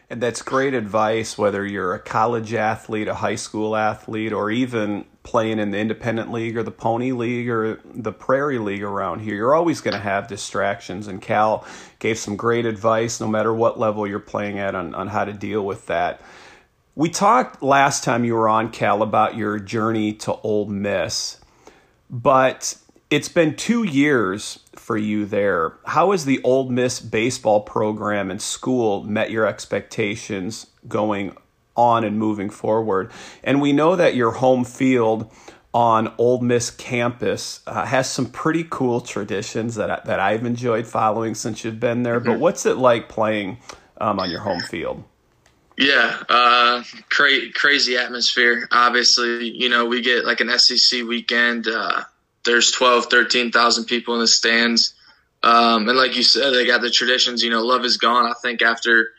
And 0.10 0.24
that's 0.24 0.42
great 0.42 0.74
advice, 0.74 1.38
whether 1.38 1.66
you're 1.66 1.94
a 1.94 2.00
college 2.00 2.54
athlete, 2.54 3.10
a 3.10 3.16
high 3.16 3.36
school 3.36 3.76
athlete, 3.76 4.32
or 4.32 4.50
even 4.50 5.04
playing 5.24 5.60
in 5.60 5.72
the 5.72 5.78
independent 5.78 6.32
league 6.32 6.56
or 6.56 6.64
the 6.64 6.72
pony 6.72 7.12
league 7.12 7.50
or 7.50 7.82
the 7.84 8.14
prairie 8.14 8.58
league 8.58 8.84
around 8.84 9.20
here. 9.20 9.36
You're 9.36 9.54
always 9.54 9.82
going 9.82 9.96
to 9.96 10.00
have 10.00 10.30
distractions. 10.30 11.08
And 11.08 11.22
Cal 11.22 11.66
gave 12.00 12.18
some 12.18 12.38
great 12.38 12.66
advice, 12.66 13.20
no 13.20 13.28
matter 13.28 13.54
what 13.54 13.78
level 13.78 14.08
you're 14.08 14.20
playing 14.20 14.60
at, 14.60 14.76
on, 14.76 14.96
on 14.96 15.10
how 15.10 15.26
to 15.26 15.34
deal 15.34 15.66
with 15.66 15.88
that. 15.88 16.22
We 16.96 17.10
talked 17.10 17.62
last 17.62 18.06
time 18.06 18.24
you 18.24 18.36
were 18.36 18.48
on, 18.48 18.72
Cal, 18.72 19.02
about 19.02 19.36
your 19.36 19.60
journey 19.60 20.14
to 20.14 20.36
Ole 20.36 20.68
Miss. 20.68 21.42
But 22.10 22.78
it's 23.10 23.30
been 23.30 23.56
two 23.56 23.84
years 23.84 24.60
for 24.76 24.98
you 24.98 25.26
there. 25.26 25.78
How 25.86 26.12
has 26.12 26.26
the 26.26 26.42
Ole 26.44 26.70
Miss 26.70 27.00
baseball 27.00 27.62
program 27.62 28.30
and 28.30 28.42
school 28.42 29.04
met 29.04 29.32
your 29.32 29.46
expectations 29.46 30.68
going 30.88 31.36
on 31.76 32.04
and 32.04 32.20
moving 32.20 32.50
forward? 32.50 33.12
And 33.44 33.62
we 33.62 33.72
know 33.72 33.96
that 33.96 34.16
your 34.16 34.32
home 34.32 34.66
field 34.66 35.32
on 35.74 36.14
Ole 36.18 36.42
Miss 36.42 36.70
campus 36.70 37.62
uh, 37.68 37.86
has 37.86 38.10
some 38.10 38.26
pretty 38.26 38.66
cool 38.70 39.00
traditions 39.00 39.76
that 39.76 39.92
I, 39.92 40.02
that 40.06 40.20
I've 40.20 40.46
enjoyed 40.46 40.88
following 40.88 41.36
since 41.36 41.64
you've 41.64 41.80
been 41.80 42.04
there. 42.04 42.20
Mm-hmm. 42.20 42.32
But 42.32 42.40
what's 42.40 42.66
it 42.66 42.78
like 42.78 43.10
playing 43.10 43.60
um, 44.00 44.20
on 44.20 44.30
your 44.30 44.40
home 44.42 44.60
field? 44.60 45.04
Yeah, 45.78 46.24
uh, 46.28 46.84
cra- 47.10 47.52
crazy 47.54 47.96
atmosphere. 47.98 48.68
Obviously, 48.72 49.50
you 49.50 49.70
know 49.70 49.86
we 49.86 50.02
get 50.02 50.26
like 50.26 50.42
an 50.42 50.50
SEC 50.58 51.04
weekend. 51.04 51.68
Uh, 51.68 52.04
there's 52.48 52.72
12, 52.72 53.06
13,000 53.06 53.86
people 53.86 54.16
in 54.16 54.22
the 54.22 54.28
stands. 54.28 54.96
Um, 55.44 55.88
and 55.88 55.98
like 55.98 56.16
you 56.16 56.24
said, 56.24 56.52
they 56.52 56.66
got 56.66 56.82
the 56.82 56.90
traditions. 56.90 57.44
You 57.44 57.52
know, 57.52 57.62
love 57.62 57.86
is 57.86 57.98
gone. 57.98 58.26
I 58.26 58.34
think 58.42 58.64
after 58.64 59.10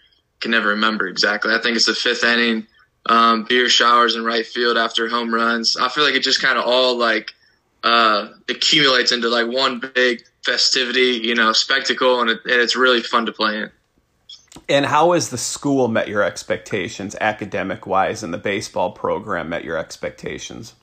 can 0.41 0.51
never 0.51 0.69
remember 0.69 1.07
exactly. 1.07 1.55
I 1.55 1.59
think 1.59 1.77
it's 1.77 1.87
the 1.87 1.95
fifth 1.95 2.25
inning. 2.25 2.67
Um, 3.07 3.45
beer 3.45 3.69
showers 3.69 4.17
in 4.17 4.25
right 4.25 4.45
field 4.45 4.77
after 4.77 5.09
home 5.09 5.33
runs. 5.33 5.77
I 5.77 5.89
feel 5.89 6.05
like 6.05 6.15
it 6.15 6.23
just 6.23 6.43
kind 6.43 6.59
of 6.59 6.65
all 6.67 6.97
like 6.97 7.33
uh, 7.83 8.29
accumulates 8.49 9.13
into 9.13 9.29
like 9.29 9.47
one 9.47 9.81
big 9.95 10.25
festivity, 10.45 11.21
you 11.23 11.35
know, 11.35 11.53
spectacle, 11.53 12.21
and, 12.21 12.31
it, 12.31 12.41
and 12.45 12.61
it's 12.61 12.77
really 12.77 13.01
fun 13.01 13.27
to 13.27 13.33
play 13.33 13.63
in. 13.63 13.71
And 14.69 14.87
how 14.87 15.13
has 15.13 15.31
the 15.31 15.39
school 15.39 15.89
met 15.89 16.09
your 16.09 16.23
expectations, 16.23 17.17
academic 17.21 17.87
wise, 17.87 18.23
and 18.23 18.35
the 18.35 18.39
baseball 18.39 18.93
program 18.93 19.49
met 19.49 19.65
your 19.65 19.79
expectations? 19.79 20.75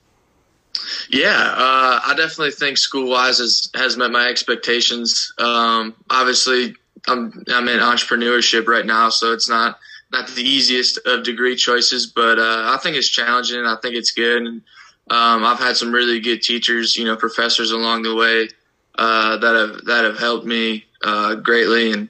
Yeah, 1.10 1.53
uh, 1.55 2.00
I 2.03 2.13
definitely 2.17 2.51
think 2.51 2.77
school 2.77 3.10
wise 3.10 3.38
has 3.38 3.70
has 3.75 3.98
met 3.98 4.12
my 4.12 4.27
expectations. 4.27 5.34
Um, 5.38 5.96
obviously, 6.10 6.75
I'm 7.08 7.44
I'm 7.48 7.67
in 7.67 7.79
entrepreneurship 7.79 8.67
right 8.67 8.86
now, 8.86 9.10
so 9.10 9.34
it's 9.34 9.50
not 9.50 9.79
not 10.12 10.27
the 10.29 10.41
easiest 10.41 11.00
of 11.05 11.24
degree 11.24 11.55
choices, 11.55 12.08
but 12.08 12.39
uh, 12.39 12.74
I 12.74 12.77
think 12.82 12.96
it's 12.96 13.10
challenging. 13.10 13.65
I 13.65 13.77
think 13.82 13.96
it's 13.96 14.12
good, 14.12 14.44
and 14.44 14.62
um, 15.10 15.44
I've 15.44 15.60
had 15.60 15.77
some 15.77 15.91
really 15.91 16.20
good 16.20 16.41
teachers, 16.41 16.96
you 16.96 17.05
know, 17.05 17.15
professors 17.15 17.72
along 17.72 18.03
the 18.03 18.15
way 18.15 18.50
uh, 18.98 19.38
that 19.38 19.55
have 19.55 19.86
that 19.86 20.03
have 20.03 20.17
helped 20.17 20.46
me 20.46 20.86
uh, 21.03 21.36
greatly. 21.36 21.91
And 21.91 22.10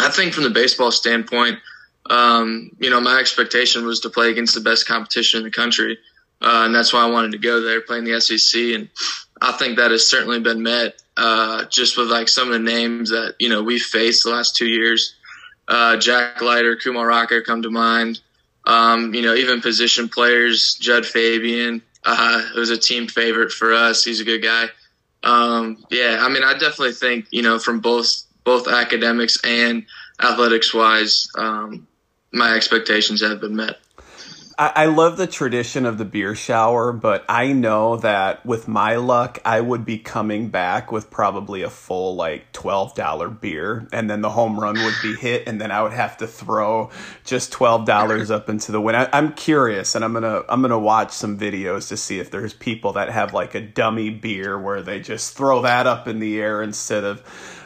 I 0.00 0.10
think 0.10 0.32
from 0.32 0.44
the 0.44 0.50
baseball 0.50 0.90
standpoint, 0.90 1.58
um, 2.10 2.70
you 2.78 2.90
know, 2.90 3.00
my 3.00 3.18
expectation 3.18 3.86
was 3.86 4.00
to 4.00 4.10
play 4.10 4.30
against 4.30 4.54
the 4.54 4.60
best 4.60 4.86
competition 4.86 5.38
in 5.38 5.44
the 5.44 5.50
country 5.50 5.98
uh, 6.42 6.62
and 6.64 6.74
that's 6.74 6.92
why 6.92 7.02
I 7.02 7.10
wanted 7.10 7.32
to 7.32 7.38
go 7.38 7.60
there, 7.60 7.80
playing 7.80 8.04
the 8.04 8.20
SEC. 8.20 8.60
And 8.74 8.88
I 9.40 9.52
think 9.52 9.76
that 9.76 9.90
has 9.90 10.06
certainly 10.06 10.40
been 10.40 10.62
met 10.62 11.02
uh, 11.16 11.64
just 11.66 11.96
with 11.96 12.08
like 12.08 12.28
some 12.28 12.48
of 12.48 12.52
the 12.52 12.58
names 12.58 13.10
that 13.10 13.36
you 13.38 13.48
know 13.48 13.62
we've 13.62 13.82
faced 13.82 14.24
the 14.24 14.30
last 14.30 14.56
two 14.56 14.66
years. 14.66 15.14
Uh, 15.68 15.96
Jack 15.96 16.40
Leiter, 16.40 16.76
Kumar 16.76 17.06
Rocker 17.06 17.42
come 17.42 17.62
to 17.62 17.70
mind. 17.70 18.20
Um, 18.66 19.14
you 19.14 19.22
know, 19.22 19.34
even 19.34 19.60
position 19.60 20.08
players, 20.08 20.74
Jud 20.74 21.06
Fabian, 21.06 21.82
uh, 22.04 22.42
was 22.56 22.70
a 22.70 22.76
team 22.76 23.06
favorite 23.06 23.52
for 23.52 23.72
us. 23.72 24.04
He's 24.04 24.20
a 24.20 24.24
good 24.24 24.42
guy. 24.42 24.66
Um, 25.22 25.84
yeah, 25.90 26.18
I 26.20 26.28
mean, 26.28 26.42
I 26.44 26.52
definitely 26.52 26.92
think 26.92 27.26
you 27.30 27.42
know 27.42 27.58
from 27.58 27.80
both 27.80 28.24
both 28.44 28.68
academics 28.68 29.42
and 29.44 29.86
athletics 30.22 30.72
wise, 30.72 31.28
um, 31.36 31.86
my 32.32 32.54
expectations 32.54 33.22
have 33.22 33.40
been 33.40 33.56
met. 33.56 33.78
I, 34.58 34.72
I 34.74 34.86
love 34.86 35.18
the 35.18 35.26
tradition 35.26 35.84
of 35.84 35.98
the 35.98 36.04
beer 36.06 36.34
shower, 36.34 36.92
but 36.92 37.24
I 37.28 37.52
know 37.52 37.96
that 37.98 38.44
with 38.46 38.68
my 38.68 38.96
luck, 38.96 39.38
I 39.44 39.60
would 39.60 39.84
be 39.84 39.98
coming 39.98 40.48
back 40.48 40.90
with 40.90 41.10
probably 41.10 41.62
a 41.62 41.68
full 41.68 42.14
like 42.14 42.52
twelve 42.52 42.94
dollar 42.94 43.28
beer, 43.28 43.86
and 43.92 44.08
then 44.08 44.22
the 44.22 44.30
home 44.30 44.58
run 44.58 44.76
would 44.76 44.94
be 45.02 45.14
hit, 45.14 45.46
and 45.46 45.60
then 45.60 45.70
I 45.70 45.82
would 45.82 45.92
have 45.92 46.16
to 46.18 46.26
throw 46.26 46.90
just 47.24 47.52
twelve 47.52 47.84
dollars 47.84 48.30
up 48.30 48.48
into 48.48 48.72
the 48.72 48.80
wind. 48.80 48.96
I, 48.96 49.08
I'm 49.12 49.34
curious, 49.34 49.94
and 49.94 50.02
I'm 50.04 50.14
gonna 50.14 50.42
I'm 50.48 50.62
gonna 50.62 50.78
watch 50.78 51.12
some 51.12 51.38
videos 51.38 51.88
to 51.88 51.96
see 51.98 52.18
if 52.18 52.30
there's 52.30 52.54
people 52.54 52.94
that 52.94 53.10
have 53.10 53.34
like 53.34 53.54
a 53.54 53.60
dummy 53.60 54.08
beer 54.08 54.58
where 54.58 54.80
they 54.80 55.00
just 55.00 55.36
throw 55.36 55.62
that 55.62 55.86
up 55.86 56.08
in 56.08 56.18
the 56.18 56.40
air 56.40 56.62
instead 56.62 57.04
of. 57.04 57.22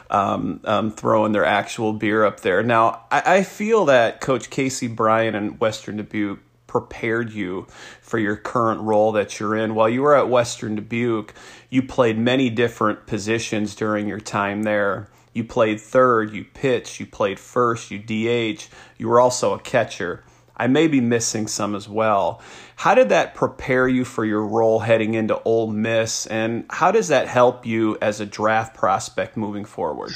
Um, 0.09 0.59
um, 0.65 0.91
throwing 0.91 1.31
their 1.31 1.45
actual 1.45 1.93
beer 1.93 2.25
up 2.25 2.41
there. 2.41 2.61
Now, 2.63 3.05
I, 3.09 3.37
I, 3.37 3.43
feel 3.43 3.85
that 3.85 4.19
Coach 4.19 4.49
Casey 4.49 4.87
Bryant 4.87 5.37
and 5.37 5.57
Western 5.57 5.95
Dubuque 5.95 6.41
prepared 6.71 7.33
you 7.33 7.67
for 7.99 8.17
your 8.17 8.37
current 8.37 8.79
role 8.79 9.11
that 9.11 9.37
you're 9.37 9.57
in. 9.57 9.75
While 9.75 9.89
you 9.89 10.03
were 10.03 10.15
at 10.15 10.29
Western 10.29 10.77
Dubuque, 10.77 11.33
you 11.69 11.83
played 11.83 12.17
many 12.17 12.49
different 12.49 13.05
positions 13.07 13.75
during 13.75 14.07
your 14.07 14.21
time 14.21 14.63
there. 14.63 15.09
You 15.33 15.43
played 15.43 15.81
third, 15.81 16.31
you 16.31 16.45
pitched, 16.45 17.01
you 17.01 17.05
played 17.05 17.41
first, 17.41 17.91
you 17.91 17.99
DH, 17.99 18.69
you 18.97 19.09
were 19.09 19.19
also 19.19 19.53
a 19.53 19.59
catcher. 19.59 20.23
I 20.55 20.67
may 20.67 20.87
be 20.87 21.01
missing 21.01 21.45
some 21.47 21.75
as 21.75 21.89
well. 21.89 22.41
How 22.77 22.95
did 22.95 23.09
that 23.09 23.35
prepare 23.35 23.89
you 23.89 24.05
for 24.05 24.23
your 24.23 24.47
role 24.47 24.79
heading 24.79 25.13
into 25.13 25.43
Ole 25.43 25.67
Miss, 25.67 26.25
and 26.25 26.65
how 26.69 26.91
does 26.93 27.09
that 27.09 27.27
help 27.27 27.65
you 27.65 27.97
as 28.01 28.21
a 28.21 28.25
draft 28.25 28.77
prospect 28.77 29.35
moving 29.35 29.65
forward? 29.65 30.13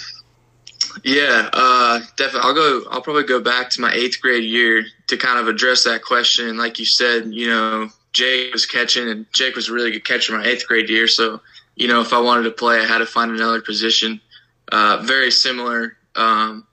Yeah, 1.04 1.50
uh, 1.52 2.00
definitely. 2.16 2.42
I'll 2.44 2.54
go. 2.54 2.84
I'll 2.90 3.02
probably 3.02 3.24
go 3.24 3.42
back 3.42 3.70
to 3.72 3.82
my 3.82 3.92
eighth 3.94 4.22
grade 4.22 4.44
year 4.44 4.86
to 5.08 5.18
kind 5.18 5.40
of 5.40 5.48
address 5.48 5.84
that 5.84 6.04
question. 6.04 6.58
Like 6.58 6.80
you 6.80 6.86
said, 6.86 7.34
you 7.34 7.50
know, 7.50 7.90
Jake 8.14 8.54
was 8.54 8.66
catching, 8.66 9.10
and 9.10 9.26
Jake 9.34 9.56
was 9.56 9.70
a 9.70 9.74
really 9.74 9.92
good 9.92 10.06
catcher 10.06 10.38
my 10.38 10.46
eighth 10.46 10.68
grade 10.68 10.90
year. 10.90 11.08
So, 11.08 11.42
you 11.76 11.88
know, 11.88 12.02
if 12.02 12.14
I 12.14 12.20
wanted 12.20 12.44
to 12.44 12.52
play, 12.52 12.80
I 12.80 12.86
had 12.86 13.00
to 13.00 13.06
find 13.06 13.32
another 13.32 13.62
position. 13.62 14.22
Uh, 14.72 15.02
very 15.04 15.32
similar 15.32 15.98
um, 16.16 16.66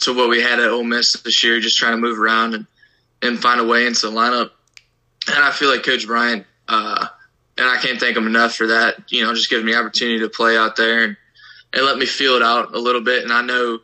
to 0.00 0.14
what 0.14 0.28
we 0.28 0.42
had 0.42 0.58
at 0.58 0.68
Ole 0.68 0.84
Miss 0.84 1.12
this 1.12 1.42
year, 1.44 1.60
just 1.60 1.78
trying 1.78 1.92
to 1.92 1.98
move 1.98 2.18
around 2.18 2.54
and, 2.54 2.66
and 3.22 3.40
find 3.40 3.60
a 3.60 3.64
way 3.64 3.86
into 3.86 4.08
the 4.08 4.12
lineup. 4.12 4.50
And 5.28 5.44
I 5.44 5.52
feel 5.52 5.70
like 5.70 5.84
Coach 5.84 6.06
Bryant, 6.06 6.44
uh, 6.68 7.06
and 7.56 7.68
I 7.68 7.76
can't 7.78 8.00
thank 8.00 8.16
him 8.16 8.26
enough 8.26 8.54
for 8.54 8.66
that. 8.66 9.12
You 9.12 9.24
know, 9.24 9.34
just 9.34 9.48
giving 9.48 9.66
me 9.66 9.74
opportunity 9.74 10.18
to 10.20 10.28
play 10.28 10.56
out 10.58 10.76
there 10.76 11.04
and 11.04 11.16
and 11.72 11.84
let 11.84 11.98
me 11.98 12.06
feel 12.06 12.34
it 12.34 12.42
out 12.42 12.74
a 12.74 12.78
little 12.78 13.00
bit. 13.00 13.22
And 13.22 13.32
I 13.32 13.42
know, 13.42 13.78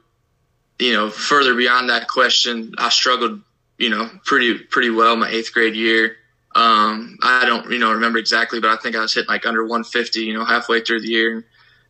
you 0.78 0.92
know, 0.92 1.10
further 1.10 1.54
beyond 1.54 1.88
that 1.90 2.08
question, 2.08 2.74
I 2.78 2.88
struggled, 2.88 3.40
you 3.78 3.90
know, 3.90 4.10
pretty 4.24 4.58
pretty 4.58 4.90
well 4.90 5.16
my 5.16 5.28
eighth 5.28 5.52
grade 5.52 5.74
year. 5.74 6.16
Um, 6.54 7.18
I 7.22 7.44
don't, 7.44 7.70
you 7.70 7.78
know, 7.78 7.92
remember 7.92 8.18
exactly, 8.18 8.60
but 8.60 8.70
I 8.70 8.76
think 8.76 8.96
I 8.96 9.00
was 9.00 9.12
hitting 9.12 9.28
like 9.28 9.44
under 9.46 9.62
150, 9.62 10.20
you 10.20 10.34
know, 10.34 10.44
halfway 10.44 10.80
through 10.80 11.02
the 11.02 11.08
year. 11.08 11.44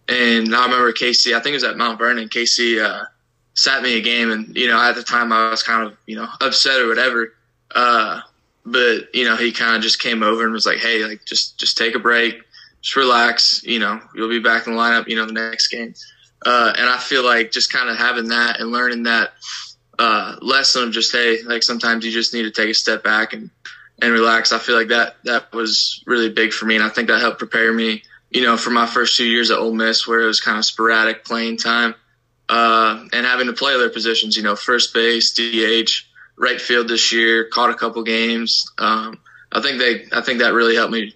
And 0.08 0.54
I 0.54 0.64
remember 0.64 0.92
Casey, 0.92 1.34
I 1.34 1.40
think 1.40 1.52
it 1.52 1.56
was 1.56 1.64
at 1.64 1.76
Mount 1.76 1.98
Vernon. 1.98 2.28
Casey 2.28 2.80
uh, 2.80 3.04
sat 3.54 3.82
me 3.82 3.98
a 3.98 4.00
game, 4.00 4.30
and 4.30 4.56
you 4.56 4.68
know, 4.68 4.80
at 4.80 4.94
the 4.94 5.02
time 5.02 5.32
I 5.32 5.50
was 5.50 5.62
kind 5.62 5.86
of, 5.86 5.96
you 6.06 6.16
know, 6.16 6.28
upset 6.40 6.80
or 6.80 6.88
whatever. 6.88 7.34
Uh, 7.74 8.20
but 8.64 9.14
you 9.14 9.24
know, 9.24 9.36
he 9.36 9.52
kind 9.52 9.76
of 9.76 9.82
just 9.82 10.00
came 10.00 10.22
over 10.22 10.44
and 10.44 10.52
was 10.52 10.66
like, 10.66 10.78
"Hey, 10.78 11.04
like 11.04 11.24
just 11.24 11.58
just 11.58 11.76
take 11.76 11.94
a 11.94 11.98
break, 11.98 12.40
just 12.86 12.94
relax. 12.94 13.62
You 13.64 13.80
know, 13.80 14.00
you'll 14.14 14.28
be 14.28 14.38
back 14.38 14.66
in 14.66 14.74
the 14.74 14.78
lineup. 14.78 15.08
You 15.08 15.16
know, 15.16 15.26
the 15.26 15.32
next 15.32 15.68
game." 15.68 15.94
Uh, 16.44 16.72
and 16.78 16.88
I 16.88 16.98
feel 16.98 17.24
like 17.24 17.50
just 17.50 17.72
kind 17.72 17.88
of 17.88 17.96
having 17.96 18.28
that 18.28 18.60
and 18.60 18.70
learning 18.70 19.04
that 19.04 19.32
uh, 19.98 20.36
lesson 20.40 20.84
of 20.84 20.92
just 20.92 21.10
hey, 21.10 21.42
like 21.42 21.62
sometimes 21.64 22.04
you 22.04 22.12
just 22.12 22.32
need 22.32 22.42
to 22.42 22.50
take 22.52 22.70
a 22.70 22.74
step 22.74 23.02
back 23.02 23.32
and 23.32 23.50
and 24.00 24.12
relax. 24.12 24.52
I 24.52 24.58
feel 24.58 24.76
like 24.76 24.88
that 24.88 25.16
that 25.24 25.52
was 25.52 26.02
really 26.06 26.28
big 26.28 26.52
for 26.52 26.64
me, 26.66 26.76
and 26.76 26.84
I 26.84 26.88
think 26.88 27.08
that 27.08 27.20
helped 27.20 27.38
prepare 27.38 27.72
me, 27.72 28.04
you 28.30 28.42
know, 28.42 28.56
for 28.56 28.70
my 28.70 28.86
first 28.86 29.16
two 29.16 29.24
years 29.26 29.50
at 29.50 29.58
Ole 29.58 29.74
Miss, 29.74 30.06
where 30.06 30.20
it 30.20 30.26
was 30.26 30.40
kind 30.40 30.58
of 30.58 30.64
sporadic 30.64 31.24
playing 31.24 31.56
time, 31.56 31.96
uh, 32.48 33.04
and 33.12 33.26
having 33.26 33.48
to 33.48 33.52
play 33.52 33.74
other 33.74 33.90
positions. 33.90 34.36
You 34.36 34.44
know, 34.44 34.54
first 34.54 34.94
base, 34.94 35.32
DH, 35.32 35.90
right 36.36 36.60
field 36.60 36.86
this 36.86 37.12
year. 37.12 37.48
Caught 37.48 37.70
a 37.70 37.74
couple 37.74 38.04
games. 38.04 38.70
Um, 38.78 39.18
I 39.50 39.60
think 39.60 39.78
they, 39.78 40.04
I 40.12 40.20
think 40.20 40.40
that 40.40 40.52
really 40.52 40.76
helped 40.76 40.92
me 40.92 41.14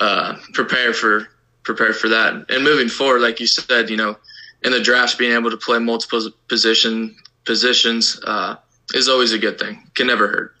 uh, 0.00 0.36
prepare 0.52 0.92
for 0.92 1.28
prepare 1.62 1.92
for 1.92 2.08
that. 2.08 2.46
And 2.48 2.62
moving 2.62 2.88
forward, 2.88 3.20
like 3.20 3.40
you 3.40 3.46
said, 3.46 3.88
you 3.90 3.96
know, 3.96 4.16
in 4.62 4.72
the 4.72 4.80
drafts, 4.80 5.14
being 5.14 5.32
able 5.32 5.50
to 5.50 5.56
play 5.56 5.78
multiple 5.78 6.30
position 6.48 7.16
positions 7.44 8.20
uh, 8.26 8.56
is 8.94 9.08
always 9.08 9.32
a 9.32 9.38
good 9.38 9.58
thing. 9.58 9.90
Can 9.94 10.06
never 10.06 10.28
hurt. 10.28 10.56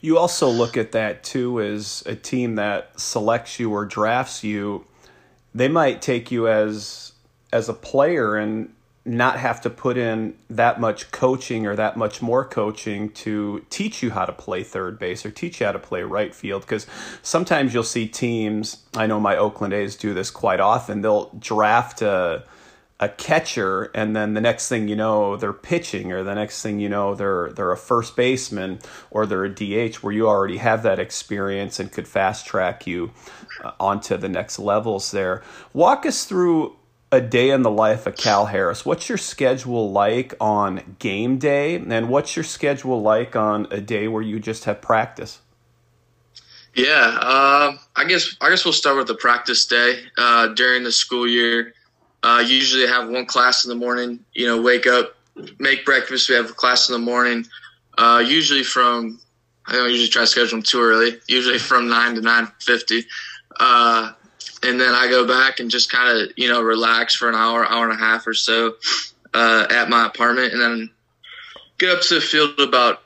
You 0.00 0.18
also 0.18 0.48
look 0.48 0.76
at 0.76 0.92
that 0.92 1.22
too 1.22 1.60
as 1.60 2.02
a 2.06 2.16
team 2.16 2.56
that 2.56 2.98
selects 2.98 3.60
you 3.60 3.70
or 3.70 3.84
drafts 3.84 4.42
you. 4.42 4.84
They 5.54 5.68
might 5.68 6.02
take 6.02 6.30
you 6.30 6.48
as 6.48 7.12
as 7.52 7.68
a 7.68 7.74
player 7.74 8.36
and 8.36 8.72
not 9.04 9.38
have 9.38 9.60
to 9.62 9.70
put 9.70 9.96
in 9.96 10.34
that 10.48 10.80
much 10.80 11.10
coaching 11.10 11.66
or 11.66 11.74
that 11.74 11.96
much 11.96 12.22
more 12.22 12.44
coaching 12.44 13.10
to 13.10 13.64
teach 13.68 14.02
you 14.02 14.10
how 14.10 14.24
to 14.24 14.32
play 14.32 14.62
third 14.62 14.98
base 14.98 15.26
or 15.26 15.30
teach 15.30 15.58
you 15.60 15.66
how 15.66 15.72
to 15.72 15.78
play 15.78 16.02
right 16.02 16.34
field. 16.34 16.62
Because 16.62 16.86
sometimes 17.22 17.74
you'll 17.74 17.82
see 17.82 18.06
teams 18.06 18.84
i 18.96 19.06
know 19.06 19.18
my 19.18 19.36
oakland 19.36 19.72
a's 19.72 19.96
do 19.96 20.14
this 20.14 20.30
quite 20.30 20.60
often 20.60 21.00
they'll 21.00 21.30
draft 21.38 22.02
a, 22.02 22.44
a 23.00 23.08
catcher 23.08 23.84
and 23.94 24.14
then 24.14 24.34
the 24.34 24.40
next 24.40 24.68
thing 24.68 24.88
you 24.88 24.96
know 24.96 25.36
they're 25.36 25.52
pitching 25.52 26.12
or 26.12 26.22
the 26.22 26.34
next 26.34 26.62
thing 26.62 26.78
you 26.78 26.88
know 26.88 27.14
they're 27.14 27.50
they're 27.52 27.72
a 27.72 27.76
first 27.76 28.14
baseman 28.16 28.78
or 29.10 29.26
they're 29.26 29.44
a 29.44 29.50
DH 29.50 29.96
where 29.96 30.12
you 30.12 30.28
already 30.28 30.58
have 30.58 30.82
that 30.82 30.98
experience 30.98 31.80
and 31.80 31.90
could 31.90 32.06
fast 32.06 32.46
track 32.46 32.86
you 32.86 33.10
uh, 33.64 33.72
onto 33.80 34.16
the 34.16 34.28
next 34.28 34.58
levels 34.58 35.10
there. 35.10 35.42
Walk 35.72 36.06
us 36.06 36.24
through 36.24 36.76
a 37.12 37.20
day 37.20 37.50
in 37.50 37.60
the 37.60 37.70
life 37.70 38.06
of 38.06 38.16
Cal 38.16 38.46
Harris. 38.46 38.86
What's 38.86 39.08
your 39.08 39.18
schedule 39.18 39.92
like 39.92 40.34
on 40.40 40.96
game 40.98 41.38
day, 41.38 41.76
and 41.76 42.08
what's 42.08 42.34
your 42.34 42.42
schedule 42.42 43.02
like 43.02 43.36
on 43.36 43.68
a 43.70 43.80
day 43.80 44.08
where 44.08 44.22
you 44.22 44.40
just 44.40 44.64
have 44.64 44.80
practice? 44.80 45.40
Yeah, 46.74 47.18
uh, 47.20 47.76
I 47.94 48.04
guess 48.06 48.34
I 48.40 48.48
guess 48.48 48.64
we'll 48.64 48.72
start 48.72 48.96
with 48.96 49.06
the 49.06 49.14
practice 49.14 49.66
day 49.66 50.00
uh, 50.16 50.48
during 50.48 50.84
the 50.84 50.92
school 50.92 51.28
year. 51.28 51.74
Uh, 52.22 52.42
usually 52.46 52.86
have 52.86 53.10
one 53.10 53.26
class 53.26 53.64
in 53.64 53.68
the 53.68 53.74
morning. 53.74 54.24
You 54.32 54.46
know, 54.46 54.62
wake 54.62 54.86
up, 54.86 55.14
make 55.58 55.84
breakfast. 55.84 56.30
We 56.30 56.34
have 56.34 56.48
a 56.48 56.54
class 56.54 56.88
in 56.88 56.94
the 56.94 56.98
morning. 56.98 57.46
Uh, 57.98 58.24
usually 58.26 58.62
from 58.62 59.20
I 59.66 59.74
don't 59.74 59.90
usually 59.90 60.08
try 60.08 60.22
to 60.22 60.26
schedule 60.26 60.50
them 60.50 60.62
too 60.62 60.80
early. 60.80 61.20
Usually 61.28 61.58
from 61.58 61.88
nine 61.88 62.14
to 62.14 62.22
nine 62.22 62.48
fifty. 62.58 63.04
Uh, 63.60 64.12
and 64.62 64.80
then 64.80 64.94
I 64.94 65.08
go 65.08 65.26
back 65.26 65.60
and 65.60 65.70
just 65.70 65.90
kind 65.90 66.16
of 66.16 66.32
you 66.36 66.48
know 66.48 66.62
relax 66.62 67.14
for 67.14 67.28
an 67.28 67.34
hour, 67.34 67.64
hour 67.64 67.88
and 67.88 67.92
a 67.92 68.02
half 68.02 68.26
or 68.26 68.34
so 68.34 68.74
uh, 69.34 69.66
at 69.70 69.88
my 69.88 70.06
apartment, 70.06 70.52
and 70.52 70.60
then 70.60 70.90
get 71.78 71.90
up 71.90 72.02
to 72.02 72.14
the 72.14 72.20
field 72.20 72.58
about 72.58 73.02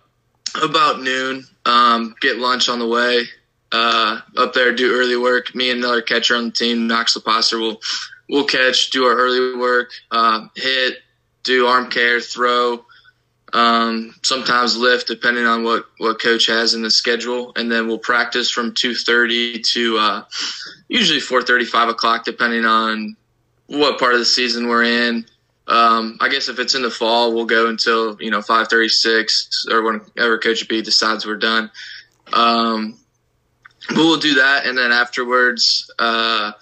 about 0.62 1.00
noon. 1.00 1.46
Um, 1.64 2.14
get 2.20 2.38
lunch 2.38 2.68
on 2.68 2.78
the 2.78 2.86
way. 2.86 3.25
Uh, 3.72 4.20
up 4.36 4.54
there, 4.54 4.72
do 4.72 4.94
early 4.94 5.16
work. 5.16 5.54
Me 5.54 5.70
and 5.70 5.80
another 5.80 6.00
catcher 6.00 6.36
on 6.36 6.46
the 6.46 6.50
team, 6.52 6.86
Knox 6.86 7.16
Loposer, 7.16 7.58
will 7.58 7.80
we'll 8.28 8.44
catch, 8.44 8.90
do 8.90 9.04
our 9.04 9.16
early 9.16 9.56
work, 9.56 9.90
uh, 10.12 10.46
hit, 10.54 10.98
do 11.42 11.66
arm 11.66 11.90
care, 11.90 12.20
throw, 12.20 12.86
um, 13.56 14.14
sometimes 14.22 14.76
lift 14.76 15.06
depending 15.06 15.46
on 15.46 15.64
what, 15.64 15.86
what 15.96 16.20
coach 16.20 16.46
has 16.46 16.75
in 16.75 16.82
the 16.82 16.90
schedule. 16.90 17.52
And 17.56 17.73
then 17.73 17.88
we'll 17.88 17.99
practice 17.99 18.50
from 18.50 18.73
2.30 18.73 19.62
to 19.73 19.97
uh, 19.97 20.25
usually 20.88 21.21
4.30, 21.21 21.66
5 21.66 21.88
o'clock, 21.88 22.26
depending 22.26 22.66
on 22.66 23.16
what 23.66 23.99
part 23.99 24.12
of 24.12 24.19
the 24.19 24.26
season 24.26 24.69
we're 24.69 24.84
in. 24.84 25.25
Um, 25.69 26.19
I 26.21 26.28
guess 26.28 26.50
if 26.50 26.58
it's 26.58 26.75
in 26.75 26.82
the 26.82 26.90
fall, 26.90 27.32
we'll 27.32 27.47
go 27.47 27.69
until, 27.69 28.21
you 28.21 28.30
know, 28.30 28.40
5.36 28.40 29.71
or 29.71 29.82
whenever 29.82 30.36
Coach 30.36 30.69
B 30.69 30.82
decides 30.82 31.25
we're 31.25 31.36
done. 31.36 31.71
Um, 32.34 32.99
but 33.88 33.97
we'll 33.97 34.21
do 34.21 34.34
that. 34.34 34.66
And 34.66 34.76
then 34.76 34.92
afterwards, 34.92 35.90
uh, 35.99 36.52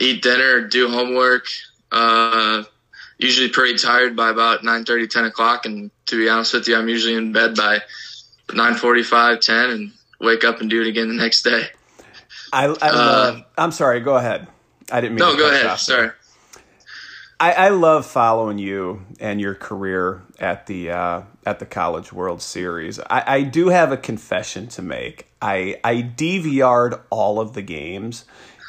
eat 0.00 0.20
dinner, 0.20 0.66
do 0.66 0.88
homework, 0.88 1.46
uh, 1.92 2.64
usually 3.18 3.48
pretty 3.48 3.78
tired 3.78 4.16
by 4.16 4.30
about 4.30 4.62
9.30, 4.62 5.08
10 5.08 5.24
o'clock. 5.24 5.66
And 5.66 5.90
to 6.06 6.16
be 6.16 6.28
honest 6.28 6.54
with 6.54 6.68
you, 6.68 6.76
I'm 6.76 6.88
usually 6.88 7.14
in 7.14 7.32
bed 7.32 7.54
by 7.54 7.80
9.45, 8.48 9.40
10 9.40 9.70
and 9.70 9.92
wake 10.20 10.44
up 10.44 10.60
and 10.60 10.70
do 10.70 10.80
it 10.80 10.88
again 10.88 11.08
the 11.08 11.14
next 11.14 11.42
day. 11.42 11.68
I, 12.52 12.66
I 12.66 12.88
uh, 12.88 13.40
I'm 13.58 13.72
sorry. 13.72 14.00
Go 14.00 14.16
ahead. 14.16 14.46
I 14.90 15.00
didn't 15.00 15.16
mean. 15.16 15.28
No, 15.28 15.36
go 15.36 15.50
ahead. 15.50 15.78
Sorry. 15.78 16.10
I, 17.40 17.52
I, 17.52 17.68
love 17.70 18.06
following 18.06 18.58
you 18.58 19.04
and 19.18 19.40
your 19.40 19.54
career 19.54 20.22
at 20.38 20.66
the 20.66 20.90
uh, 20.90 21.22
at 21.44 21.58
the 21.58 21.66
College 21.66 22.12
World 22.12 22.40
Series. 22.40 23.00
I, 23.00 23.24
I 23.26 23.42
do 23.42 23.68
have 23.68 23.90
a 23.90 23.96
confession 23.96 24.68
to 24.68 24.82
make. 24.82 25.26
I 25.42 25.80
I 25.82 25.96
DVR'd 25.96 27.00
all 27.10 27.40
of 27.40 27.54
the 27.54 27.62
games 27.62 28.24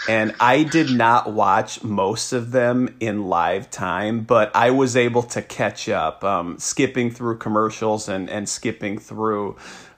and 0.07 0.35
I 0.39 0.63
did 0.63 0.91
not 0.91 1.31
watch 1.31 1.83
most 1.83 2.31
of 2.33 2.51
them 2.51 2.95
in 2.99 3.27
live 3.27 3.71
time, 3.71 4.21
but 4.21 4.55
I 4.55 4.71
was 4.71 4.95
able 4.95 5.23
to 5.23 5.41
catch 5.41 5.89
up, 5.89 6.23
um, 6.23 6.59
skipping 6.59 7.11
through 7.11 7.37
commercials 7.37 8.07
and, 8.07 8.29
and 8.29 8.47
skipping 8.47 8.99
through 8.99 9.57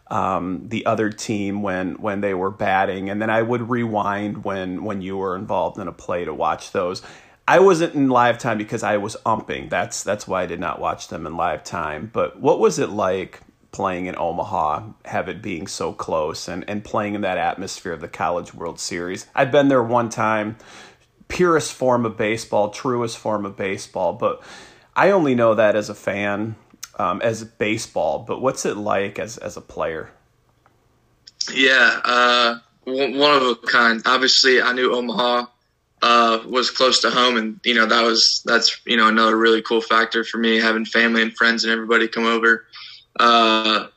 um, 0.09 0.69
the 0.69 0.85
other 0.85 1.09
team 1.09 1.61
when 1.61 1.95
when 1.95 2.21
they 2.21 2.33
were 2.33 2.51
batting, 2.51 3.09
and 3.09 3.21
then 3.21 3.29
I 3.29 3.41
would 3.41 3.69
rewind 3.69 4.45
when 4.45 4.83
when 4.85 5.01
you 5.01 5.17
were 5.17 5.35
involved 5.35 5.77
in 5.77 5.87
a 5.87 5.91
play 5.91 6.23
to 6.25 6.33
watch 6.33 6.71
those. 6.71 7.01
I 7.49 7.59
wasn't 7.59 7.93
in 7.95 8.09
live 8.09 8.37
time 8.37 8.57
because 8.57 8.83
I 8.83 8.97
was 8.97 9.15
umping. 9.25 9.69
That's 9.69 10.03
that's 10.03 10.27
why 10.27 10.43
I 10.43 10.45
did 10.45 10.59
not 10.59 10.79
watch 10.79 11.09
them 11.09 11.25
in 11.25 11.35
live 11.37 11.63
time. 11.63 12.09
But 12.11 12.39
what 12.39 12.59
was 12.59 12.79
it 12.79 12.89
like 12.89 13.41
playing 13.77 14.07
in 14.07 14.17
Omaha, 14.17 14.87
have 15.05 15.29
it 15.29 15.39
being 15.39 15.67
so 15.67 15.93
close 15.93 16.47
and, 16.47 16.65
and 16.67 16.83
playing 16.83 17.13
in 17.13 17.21
that 17.21 17.37
atmosphere 17.37 17.93
of 17.93 18.01
the 18.01 18.07
College 18.07 18.51
World 18.51 18.79
Series. 18.79 19.27
I've 19.35 19.51
been 19.51 19.67
there 19.67 19.83
one 19.83 20.09
time, 20.09 20.57
purest 21.27 21.73
form 21.73 22.03
of 22.03 22.17
baseball, 22.17 22.71
truest 22.71 23.19
form 23.19 23.45
of 23.45 23.55
baseball, 23.55 24.13
but 24.13 24.41
I 24.95 25.11
only 25.11 25.35
know 25.35 25.53
that 25.53 25.75
as 25.75 25.91
a 25.91 25.93
fan, 25.93 26.55
um, 26.97 27.21
as 27.21 27.43
baseball, 27.43 28.25
but 28.27 28.41
what's 28.41 28.65
it 28.65 28.77
like 28.77 29.19
as, 29.19 29.37
as 29.37 29.57
a 29.57 29.61
player? 29.61 30.09
Yeah, 31.53 32.01
uh, 32.03 32.57
one 32.83 33.35
of 33.35 33.43
a 33.43 33.55
kind. 33.57 34.01
Obviously, 34.07 34.59
I 34.59 34.73
knew 34.73 34.91
Omaha 34.91 35.45
uh, 36.01 36.39
was 36.47 36.71
close 36.71 36.99
to 37.01 37.11
home, 37.11 37.37
and 37.37 37.59
you 37.63 37.75
know 37.75 37.85
that 37.85 38.01
was 38.01 38.41
that's 38.43 38.81
you 38.85 38.97
know 38.97 39.07
another 39.07 39.37
really 39.37 39.61
cool 39.61 39.81
factor 39.81 40.23
for 40.23 40.39
me 40.39 40.57
having 40.57 40.83
family 40.83 41.21
and 41.21 41.37
friends 41.37 41.63
and 41.63 41.71
everybody 41.71 42.07
come 42.07 42.25
over. 42.25 42.65
Uh, 43.19 43.87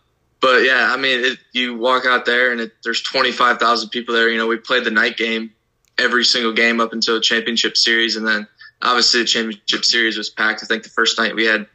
but 0.40 0.64
yeah, 0.64 0.90
I 0.92 0.96
mean, 0.96 1.24
it, 1.24 1.38
you 1.52 1.76
walk 1.76 2.06
out 2.06 2.24
there 2.24 2.50
and 2.52 2.61
it, 2.61 2.72
there's 2.83 3.02
25,000 3.02 3.90
people 3.90 4.14
there. 4.14 4.28
You 4.28 4.38
know, 4.38 4.46
we 4.46 4.56
played 4.56 4.85
the 4.85 4.90
night 4.90 5.16
game 5.16 5.52
every 5.98 6.24
single 6.24 6.52
game 6.52 6.80
up 6.80 6.92
until 6.92 7.14
the 7.14 7.20
championship 7.20 7.76
series. 7.76 8.16
And 8.16 8.26
then 8.26 8.46
obviously 8.83 9.20
the 9.20 9.26
championship 9.26 9.85
series 9.85 10.16
was 10.16 10.30
packed. 10.30 10.62
I 10.62 10.66
think 10.66 10.83
the 10.83 10.88
first 10.88 11.18
night 11.18 11.35
we 11.35 11.44
had 11.44 11.66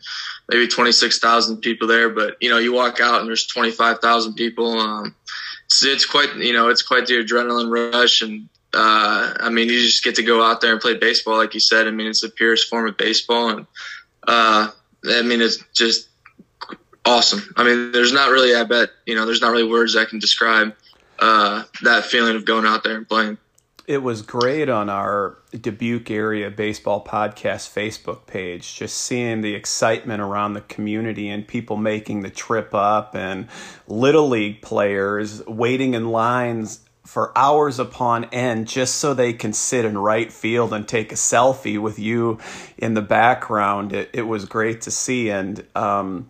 maybe 0.49 0.67
26,000 0.67 1.57
people 1.57 1.87
there, 1.87 2.09
but 2.09 2.37
you 2.41 2.49
know, 2.49 2.57
you 2.57 2.73
walk 2.73 2.99
out 2.99 3.19
and 3.19 3.27
there's 3.27 3.45
25,000 3.47 4.33
people. 4.33 4.79
Um, 4.79 5.15
it's, 5.65 5.85
it's 5.85 6.05
quite, 6.05 6.35
you 6.35 6.53
know, 6.53 6.69
it's 6.69 6.81
quite 6.81 7.05
the 7.05 7.23
adrenaline 7.23 7.93
rush. 7.93 8.21
And, 8.23 8.49
uh, 8.73 9.35
I 9.39 9.49
mean, 9.49 9.69
you 9.69 9.79
just 9.79 10.03
get 10.03 10.15
to 10.15 10.23
go 10.23 10.43
out 10.43 10.61
there 10.61 10.71
and 10.71 10.81
play 10.81 10.95
baseball. 10.95 11.37
Like 11.37 11.53
you 11.53 11.59
said, 11.59 11.87
I 11.87 11.91
mean, 11.91 12.07
it's 12.07 12.21
the 12.21 12.29
purest 12.29 12.67
form 12.67 12.87
of 12.87 12.97
baseball. 12.97 13.49
And, 13.49 13.67
uh, 14.27 14.69
I 15.07 15.21
mean, 15.21 15.41
it's 15.41 15.63
just, 15.75 16.09
awesome. 17.05 17.53
I 17.55 17.63
mean, 17.63 17.91
there's 17.91 18.11
not 18.11 18.29
really, 18.29 18.55
I 18.55 18.63
bet, 18.63 18.89
you 19.05 19.15
know, 19.15 19.25
there's 19.25 19.41
not 19.41 19.51
really 19.51 19.67
words 19.67 19.93
that 19.93 20.09
can 20.09 20.19
describe 20.19 20.75
uh, 21.19 21.63
that 21.83 22.05
feeling 22.05 22.35
of 22.35 22.45
going 22.45 22.65
out 22.65 22.83
there 22.83 22.97
and 22.97 23.07
playing. 23.07 23.37
It 23.87 24.01
was 24.01 24.23
great 24.23 24.67
on 24.67 24.89
our 24.89 25.37
Dubuque 25.51 26.09
area 26.09 26.49
baseball 26.49 27.05
podcast 27.05 27.71
Facebook 27.71 28.25
page, 28.25 28.75
just 28.75 28.97
seeing 28.97 29.41
the 29.41 29.53
excitement 29.53 30.21
around 30.21 30.53
the 30.53 30.61
community 30.61 31.29
and 31.29 31.47
people 31.47 31.77
making 31.77 32.21
the 32.21 32.31
trip 32.31 32.73
up 32.73 33.15
and 33.15 33.47
little 33.87 34.27
league 34.27 34.63
players 34.63 35.45
waiting 35.45 35.93
in 35.93 36.09
lines 36.09 36.79
for 37.05 37.31
hours 37.37 37.77
upon 37.77 38.23
end 38.25 38.67
just 38.67 38.95
so 38.95 39.13
they 39.13 39.31
can 39.31 39.53
sit 39.53 39.85
in 39.85 39.95
right 39.95 40.33
field 40.33 40.73
and 40.73 40.87
take 40.87 41.11
a 41.11 41.15
selfie 41.15 41.79
with 41.79 41.99
you 41.99 42.39
in 42.79 42.95
the 42.95 43.01
background. 43.03 43.93
It, 43.93 44.09
it 44.13 44.23
was 44.23 44.45
great 44.45 44.81
to 44.81 44.91
see. 44.91 45.29
And, 45.29 45.63
um, 45.75 46.27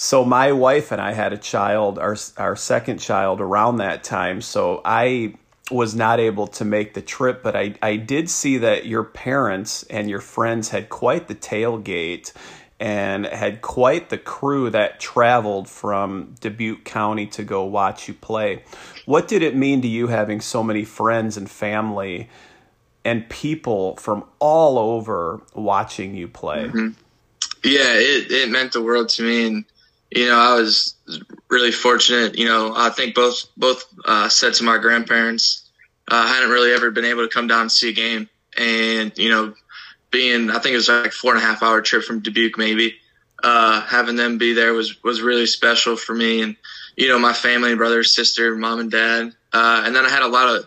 So 0.00 0.24
my 0.24 0.52
wife 0.52 0.92
and 0.92 1.00
I 1.00 1.10
had 1.10 1.32
a 1.32 1.36
child, 1.36 1.98
our 1.98 2.16
our 2.36 2.54
second 2.54 2.98
child, 2.98 3.40
around 3.40 3.78
that 3.78 4.04
time. 4.04 4.40
So 4.40 4.80
I 4.84 5.34
was 5.72 5.96
not 5.96 6.20
able 6.20 6.46
to 6.46 6.64
make 6.64 6.94
the 6.94 7.02
trip, 7.02 7.42
but 7.42 7.56
I 7.56 7.74
I 7.82 7.96
did 7.96 8.30
see 8.30 8.58
that 8.58 8.86
your 8.86 9.02
parents 9.02 9.82
and 9.90 10.08
your 10.08 10.20
friends 10.20 10.68
had 10.68 10.88
quite 10.88 11.26
the 11.26 11.34
tailgate 11.34 12.32
and 12.78 13.26
had 13.26 13.60
quite 13.60 14.08
the 14.08 14.18
crew 14.18 14.70
that 14.70 15.00
traveled 15.00 15.68
from 15.68 16.36
Dubuque 16.38 16.84
County 16.84 17.26
to 17.26 17.42
go 17.42 17.64
watch 17.64 18.06
you 18.06 18.14
play. 18.14 18.62
What 19.04 19.26
did 19.26 19.42
it 19.42 19.56
mean 19.56 19.82
to 19.82 19.88
you 19.88 20.06
having 20.06 20.40
so 20.40 20.62
many 20.62 20.84
friends 20.84 21.36
and 21.36 21.50
family 21.50 22.28
and 23.04 23.28
people 23.28 23.96
from 23.96 24.22
all 24.38 24.78
over 24.78 25.42
watching 25.56 26.14
you 26.14 26.28
play? 26.28 26.66
Mm-hmm. 26.68 26.90
Yeah, 27.64 27.94
it, 27.94 28.30
it 28.30 28.48
meant 28.48 28.74
the 28.74 28.80
world 28.80 29.08
to 29.08 29.24
me. 29.24 29.46
And, 29.48 29.64
you 30.10 30.26
know, 30.26 30.38
I 30.38 30.54
was 30.54 30.94
really 31.48 31.72
fortunate. 31.72 32.38
You 32.38 32.46
know, 32.46 32.72
I 32.74 32.90
think 32.90 33.14
both, 33.14 33.44
both 33.56 33.84
uh, 34.04 34.28
sets 34.28 34.60
of 34.60 34.66
my 34.66 34.78
grandparents 34.78 35.68
uh, 36.08 36.26
hadn't 36.26 36.50
really 36.50 36.72
ever 36.72 36.90
been 36.90 37.04
able 37.04 37.26
to 37.26 37.32
come 37.32 37.46
down 37.46 37.62
and 37.62 37.72
see 37.72 37.90
a 37.90 37.92
game. 37.92 38.28
And, 38.56 39.16
you 39.16 39.30
know, 39.30 39.54
being, 40.10 40.50
I 40.50 40.58
think 40.58 40.72
it 40.72 40.76
was 40.76 40.88
like 40.88 41.12
four 41.12 41.34
and 41.34 41.42
a 41.42 41.46
half 41.46 41.62
hour 41.62 41.80
trip 41.82 42.04
from 42.04 42.20
Dubuque, 42.20 42.58
maybe. 42.58 42.96
Uh, 43.42 43.82
having 43.82 44.16
them 44.16 44.36
be 44.36 44.52
there 44.52 44.72
was 44.72 45.02
was 45.04 45.22
really 45.22 45.46
special 45.46 45.94
for 45.94 46.12
me, 46.12 46.42
and 46.42 46.56
you 46.96 47.06
know 47.06 47.20
my 47.20 47.32
family, 47.32 47.74
brother, 47.76 48.02
sister, 48.02 48.56
mom, 48.56 48.80
and 48.80 48.90
dad. 48.90 49.32
Uh, 49.52 49.82
and 49.86 49.94
then 49.94 50.04
I 50.04 50.08
had 50.08 50.22
a 50.22 50.28
lot 50.28 50.48
of 50.48 50.66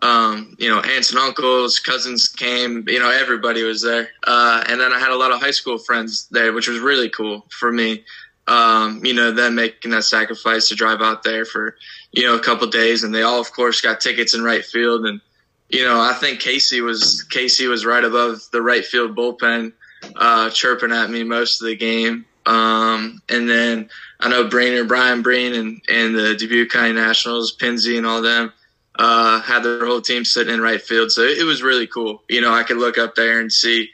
um, 0.00 0.54
you 0.60 0.70
know 0.70 0.78
aunts 0.78 1.10
and 1.10 1.18
uncles, 1.18 1.80
cousins 1.80 2.28
came. 2.28 2.84
You 2.86 3.00
know 3.00 3.10
everybody 3.10 3.64
was 3.64 3.82
there. 3.82 4.10
Uh, 4.24 4.62
and 4.68 4.80
then 4.80 4.92
I 4.92 5.00
had 5.00 5.10
a 5.10 5.16
lot 5.16 5.32
of 5.32 5.40
high 5.40 5.50
school 5.50 5.76
friends 5.76 6.28
there, 6.30 6.52
which 6.52 6.68
was 6.68 6.78
really 6.78 7.10
cool 7.10 7.46
for 7.50 7.72
me. 7.72 8.04
Um, 8.46 9.04
you 9.04 9.14
know, 9.14 9.32
them 9.32 9.54
making 9.54 9.92
that 9.92 10.04
sacrifice 10.04 10.68
to 10.68 10.74
drive 10.74 11.00
out 11.00 11.22
there 11.22 11.44
for 11.44 11.76
you 12.12 12.24
know 12.24 12.34
a 12.34 12.40
couple 12.40 12.66
days, 12.66 13.02
and 13.02 13.14
they 13.14 13.22
all, 13.22 13.40
of 13.40 13.52
course, 13.52 13.80
got 13.80 14.00
tickets 14.00 14.34
in 14.34 14.42
right 14.42 14.64
field 14.64 15.06
and 15.06 15.20
you 15.68 15.84
know, 15.84 16.00
I 16.00 16.12
think 16.12 16.40
Casey 16.40 16.80
was 16.80 17.22
Casey 17.24 17.66
was 17.66 17.84
right 17.84 18.04
above 18.04 18.42
the 18.52 18.62
right 18.62 18.84
field 18.84 19.16
bullpen, 19.16 19.72
uh, 20.14 20.50
chirping 20.50 20.92
at 20.92 21.10
me 21.10 21.24
most 21.24 21.60
of 21.60 21.66
the 21.66 21.76
game. 21.76 22.26
Um, 22.46 23.22
and 23.28 23.48
then 23.48 23.88
I 24.20 24.28
know 24.28 24.46
Brainer, 24.46 24.86
Brian 24.86 25.22
Breen, 25.22 25.54
and 25.54 25.80
and 25.88 26.14
the 26.14 26.36
Dubuque 26.36 26.70
County 26.70 26.92
Nationals, 26.92 27.56
Pinsey, 27.56 27.96
and 27.96 28.06
all 28.06 28.22
them 28.22 28.52
uh, 28.98 29.40
had 29.40 29.62
their 29.62 29.86
whole 29.86 30.00
team 30.00 30.24
sitting 30.24 30.52
in 30.52 30.60
right 30.60 30.80
field. 30.80 31.10
So 31.10 31.22
it 31.22 31.44
was 31.44 31.62
really 31.62 31.86
cool. 31.86 32.22
You 32.28 32.40
know, 32.40 32.52
I 32.52 32.62
could 32.62 32.76
look 32.76 32.98
up 32.98 33.14
there 33.14 33.40
and 33.40 33.50
see 33.50 33.90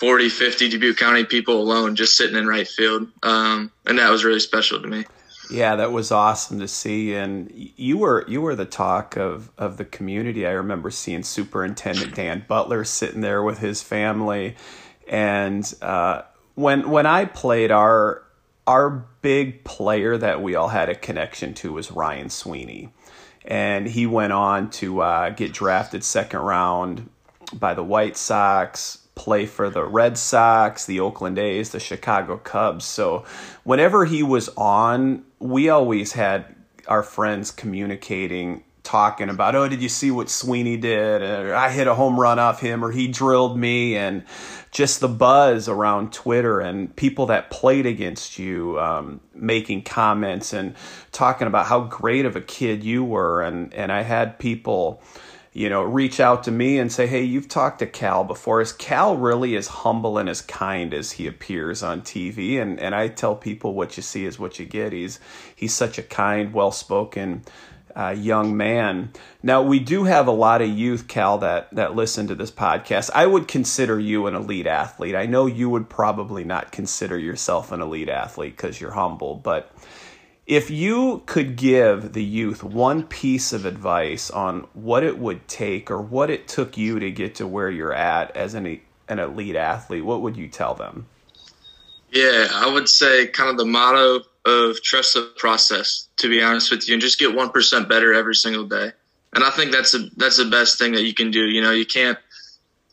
40, 0.00 0.28
50 0.28 0.68
Dubuque 0.68 0.96
County 0.96 1.24
people 1.24 1.60
alone 1.60 1.96
just 1.96 2.16
sitting 2.16 2.36
in 2.36 2.46
right 2.46 2.68
field, 2.68 3.08
um, 3.22 3.72
and 3.86 3.98
that 3.98 4.10
was 4.10 4.24
really 4.24 4.40
special 4.40 4.80
to 4.80 4.86
me. 4.86 5.04
Yeah, 5.50 5.76
that 5.76 5.92
was 5.92 6.12
awesome 6.12 6.60
to 6.60 6.68
see, 6.68 7.14
and 7.14 7.50
you 7.54 7.98
were 7.98 8.24
you 8.28 8.42
were 8.42 8.54
the 8.54 8.66
talk 8.66 9.16
of 9.16 9.50
of 9.56 9.78
the 9.78 9.84
community. 9.84 10.46
I 10.46 10.50
remember 10.50 10.90
seeing 10.90 11.22
Superintendent 11.22 12.14
Dan 12.14 12.44
Butler 12.46 12.84
sitting 12.84 13.22
there 13.22 13.42
with 13.42 13.58
his 13.58 13.82
family, 13.82 14.56
and 15.08 15.72
uh, 15.80 16.22
when 16.54 16.90
when 16.90 17.06
I 17.06 17.24
played, 17.24 17.70
our 17.70 18.22
our 18.66 18.90
big 19.22 19.64
player 19.64 20.18
that 20.18 20.42
we 20.42 20.54
all 20.54 20.68
had 20.68 20.90
a 20.90 20.94
connection 20.94 21.54
to 21.54 21.72
was 21.72 21.90
Ryan 21.90 22.28
Sweeney, 22.28 22.92
and 23.46 23.86
he 23.88 24.06
went 24.06 24.34
on 24.34 24.68
to 24.70 25.00
uh, 25.00 25.30
get 25.30 25.54
drafted 25.54 26.04
second 26.04 26.40
round 26.40 27.08
by 27.54 27.72
the 27.72 27.82
White 27.82 28.18
Sox 28.18 29.07
play 29.18 29.44
for 29.44 29.68
the 29.68 29.84
Red 29.84 30.16
Sox, 30.16 30.86
the 30.86 31.00
Oakland 31.00 31.38
A's, 31.38 31.70
the 31.70 31.80
Chicago 31.80 32.38
Cubs. 32.38 32.84
So 32.86 33.24
whenever 33.64 34.06
he 34.06 34.22
was 34.22 34.48
on, 34.56 35.24
we 35.38 35.68
always 35.68 36.12
had 36.12 36.46
our 36.86 37.02
friends 37.02 37.50
communicating 37.50 38.64
talking 38.84 39.28
about, 39.28 39.54
oh, 39.54 39.68
did 39.68 39.82
you 39.82 39.88
see 39.88 40.10
what 40.10 40.30
Sweeney 40.30 40.78
did? 40.78 41.20
Or 41.20 41.54
I 41.54 41.68
hit 41.68 41.86
a 41.86 41.94
home 41.94 42.18
run 42.18 42.38
off 42.38 42.60
him, 42.60 42.82
or 42.82 42.90
he 42.90 43.06
drilled 43.06 43.58
me, 43.58 43.96
and 43.96 44.24
just 44.70 45.00
the 45.00 45.08
buzz 45.08 45.68
around 45.68 46.12
Twitter 46.12 46.60
and 46.60 46.94
people 46.96 47.26
that 47.26 47.50
played 47.50 47.84
against 47.84 48.38
you 48.38 48.80
um, 48.80 49.20
making 49.34 49.82
comments 49.82 50.54
and 50.54 50.74
talking 51.12 51.46
about 51.46 51.66
how 51.66 51.80
great 51.80 52.24
of 52.24 52.34
a 52.34 52.40
kid 52.40 52.82
you 52.82 53.04
were, 53.04 53.42
and 53.42 53.74
and 53.74 53.92
I 53.92 54.02
had 54.02 54.38
people 54.38 55.02
you 55.58 55.68
know, 55.68 55.82
reach 55.82 56.20
out 56.20 56.44
to 56.44 56.52
me 56.52 56.78
and 56.78 56.92
say, 56.92 57.08
hey, 57.08 57.24
you've 57.24 57.48
talked 57.48 57.80
to 57.80 57.86
Cal 57.86 58.22
before. 58.22 58.60
Is 58.60 58.72
Cal 58.72 59.16
really 59.16 59.56
as 59.56 59.66
humble 59.66 60.16
and 60.16 60.28
as 60.28 60.40
kind 60.40 60.94
as 60.94 61.10
he 61.10 61.26
appears 61.26 61.82
on 61.82 62.02
TV? 62.02 62.62
And 62.62 62.78
and 62.78 62.94
I 62.94 63.08
tell 63.08 63.34
people 63.34 63.74
what 63.74 63.96
you 63.96 64.02
see 64.04 64.24
is 64.24 64.38
what 64.38 64.60
you 64.60 64.66
get. 64.66 64.92
He's 64.92 65.18
he's 65.56 65.74
such 65.74 65.98
a 65.98 66.02
kind, 66.04 66.54
well 66.54 66.70
spoken 66.70 67.42
uh, 67.96 68.14
young 68.16 68.56
man. 68.56 69.10
Now 69.42 69.62
we 69.62 69.80
do 69.80 70.04
have 70.04 70.28
a 70.28 70.32
lot 70.32 70.62
of 70.62 70.68
youth, 70.68 71.08
Cal, 71.08 71.38
that 71.38 71.74
that 71.74 71.96
listen 71.96 72.28
to 72.28 72.36
this 72.36 72.52
podcast. 72.52 73.10
I 73.12 73.26
would 73.26 73.48
consider 73.48 73.98
you 73.98 74.28
an 74.28 74.36
elite 74.36 74.68
athlete. 74.68 75.16
I 75.16 75.26
know 75.26 75.46
you 75.46 75.68
would 75.70 75.88
probably 75.88 76.44
not 76.44 76.70
consider 76.70 77.18
yourself 77.18 77.72
an 77.72 77.80
elite 77.80 78.08
athlete 78.08 78.56
because 78.56 78.80
you're 78.80 78.92
humble, 78.92 79.34
but 79.34 79.72
if 80.48 80.70
you 80.70 81.22
could 81.26 81.56
give 81.56 82.14
the 82.14 82.24
youth 82.24 82.64
one 82.64 83.02
piece 83.02 83.52
of 83.52 83.66
advice 83.66 84.30
on 84.30 84.66
what 84.72 85.04
it 85.04 85.18
would 85.18 85.46
take 85.46 85.90
or 85.90 86.00
what 86.00 86.30
it 86.30 86.48
took 86.48 86.78
you 86.78 86.98
to 86.98 87.10
get 87.10 87.34
to 87.34 87.46
where 87.46 87.70
you're 87.70 87.92
at 87.92 88.34
as 88.34 88.54
an, 88.54 88.80
an 89.08 89.18
elite 89.18 89.56
athlete, 89.56 90.06
what 90.06 90.22
would 90.22 90.38
you 90.38 90.48
tell 90.48 90.74
them? 90.74 91.06
Yeah, 92.10 92.48
I 92.50 92.72
would 92.72 92.88
say 92.88 93.26
kind 93.26 93.50
of 93.50 93.58
the 93.58 93.66
motto 93.66 94.22
of 94.46 94.82
trust 94.82 95.12
the 95.12 95.30
process, 95.36 96.08
to 96.16 96.30
be 96.30 96.42
honest 96.42 96.70
with 96.70 96.88
you, 96.88 96.94
and 96.94 97.02
just 97.02 97.18
get 97.18 97.36
1% 97.36 97.86
better 97.86 98.14
every 98.14 98.34
single 98.34 98.64
day. 98.64 98.92
And 99.34 99.44
I 99.44 99.50
think 99.50 99.70
that's 99.70 99.92
a, 99.92 100.08
that's 100.16 100.38
the 100.38 100.46
best 100.46 100.78
thing 100.78 100.92
that 100.92 101.02
you 101.02 101.12
can 101.12 101.30
do. 101.30 101.44
You 101.44 101.60
know, 101.60 101.72
you 101.72 101.84
can't, 101.84 102.18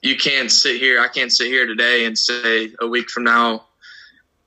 you 0.02 0.18
can't 0.18 0.52
sit 0.52 0.82
here. 0.82 1.00
I 1.00 1.08
can't 1.08 1.32
sit 1.32 1.48
here 1.48 1.66
today 1.66 2.04
and 2.04 2.20
say 2.20 2.74
a 2.82 2.88
week 2.88 3.10
from 3.10 3.24
now, 3.24 3.64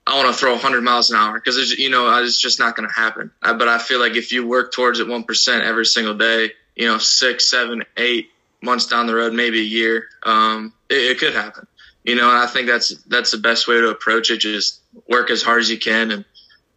I 0.08 0.16
want 0.16 0.28
to 0.28 0.40
throw 0.40 0.52
100 0.52 0.80
miles 0.80 1.10
an 1.10 1.16
hour 1.16 1.34
because 1.34 1.78
you 1.78 1.90
know 1.90 2.22
it's 2.22 2.40
just 2.40 2.58
not 2.58 2.74
going 2.74 2.88
to 2.88 2.94
happen. 2.94 3.30
But 3.42 3.68
I 3.68 3.76
feel 3.76 4.00
like 4.00 4.16
if 4.16 4.32
you 4.32 4.46
work 4.46 4.72
towards 4.72 5.00
it 5.00 5.06
one 5.06 5.24
percent 5.24 5.64
every 5.64 5.84
single 5.84 6.14
day, 6.14 6.52
you 6.74 6.86
know, 6.86 6.96
six, 6.96 7.46
seven, 7.46 7.84
eight 7.98 8.30
months 8.62 8.86
down 8.86 9.06
the 9.06 9.14
road, 9.14 9.34
maybe 9.34 9.60
a 9.60 9.64
year, 9.64 10.08
um, 10.22 10.72
it, 10.88 10.94
it, 10.94 11.18
could 11.18 11.34
happen. 11.34 11.66
You 12.04 12.14
know, 12.14 12.30
and 12.30 12.38
I 12.38 12.46
think 12.46 12.68
that's 12.68 12.94
that's 13.04 13.32
the 13.32 13.38
best 13.38 13.68
way 13.68 13.74
to 13.74 13.90
approach 13.90 14.30
it. 14.30 14.38
Just 14.38 14.80
work 15.10 15.30
as 15.30 15.42
hard 15.42 15.60
as 15.60 15.68
you 15.68 15.78
can 15.78 16.10
and 16.10 16.24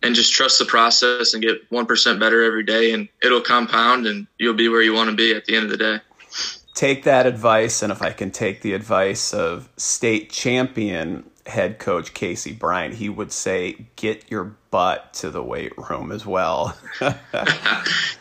and 0.04 0.14
just 0.14 0.34
trust 0.34 0.60
the 0.60 0.66
process 0.66 1.34
and 1.34 1.42
get 1.42 1.72
one 1.72 1.86
percent 1.86 2.20
better 2.20 2.44
every 2.44 2.64
day, 2.64 2.92
and 2.92 3.08
it'll 3.24 3.40
compound, 3.40 4.08
and 4.08 4.28
you'll 4.40 4.56
be 4.56 4.68
where 4.68 4.82
you 4.82 4.94
want 4.94 5.10
to 5.10 5.16
be 5.16 5.34
at 5.34 5.46
the 5.46 5.56
end 5.56 5.64
of 5.64 5.72
the 5.72 5.78
day. 5.78 6.00
Take 6.74 7.04
that 7.04 7.26
advice, 7.26 7.82
and 7.82 7.94
if 7.94 8.02
I 8.02 8.12
can 8.12 8.32
take 8.32 8.62
the 8.62 8.74
advice 8.74 9.34
of 9.34 9.70
state 9.78 10.32
champion 10.32 11.31
head 11.46 11.80
coach 11.80 12.14
Casey 12.14 12.54
Bryant, 12.54 12.96
he 12.96 13.10
would 13.10 13.32
say, 13.32 13.88
"Get 13.96 14.30
your 14.30 14.56
butt 14.72 15.14
to 15.16 15.30
the 15.30 15.44
weight 15.44 15.74
room 15.78 16.12
as 16.12 16.26
well." 16.26 16.78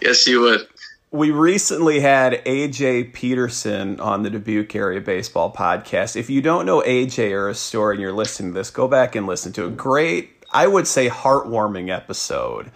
yes, 0.00 0.24
he 0.24 0.36
would. 0.36 0.66
We 1.12 1.32
recently 1.32 1.98
had 2.00 2.44
AJ 2.44 3.12
Peterson 3.12 3.98
on 3.98 4.22
the 4.22 4.30
Dubuque 4.30 4.76
Area 4.76 5.00
Baseball 5.00 5.52
Podcast. 5.52 6.14
If 6.14 6.30
you 6.30 6.40
don't 6.40 6.66
know 6.66 6.82
AJ 6.82 7.32
or 7.32 7.48
a 7.48 7.54
story 7.54 7.96
and 7.96 8.02
you're 8.02 8.12
listening 8.12 8.52
to 8.52 8.60
this, 8.60 8.70
go 8.70 8.86
back 8.86 9.16
and 9.16 9.26
listen 9.26 9.52
to 9.54 9.66
a 9.66 9.70
great, 9.70 10.30
I 10.52 10.68
would 10.68 10.86
say, 10.86 11.08
heartwarming 11.08 11.90
episode 11.90 12.70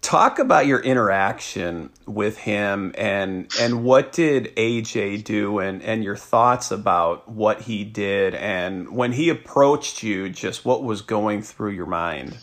talk 0.00 0.38
about 0.38 0.66
your 0.66 0.80
interaction 0.80 1.90
with 2.06 2.38
him 2.38 2.94
and 2.96 3.50
and 3.60 3.82
what 3.82 4.12
did 4.12 4.54
AJ 4.56 5.24
do 5.24 5.58
and 5.58 5.82
and 5.82 6.04
your 6.04 6.16
thoughts 6.16 6.70
about 6.70 7.28
what 7.28 7.62
he 7.62 7.84
did 7.84 8.34
and 8.34 8.90
when 8.90 9.12
he 9.12 9.28
approached 9.28 10.02
you 10.02 10.28
just 10.28 10.64
what 10.64 10.84
was 10.84 11.02
going 11.02 11.42
through 11.42 11.72
your 11.72 11.86
mind? 11.86 12.38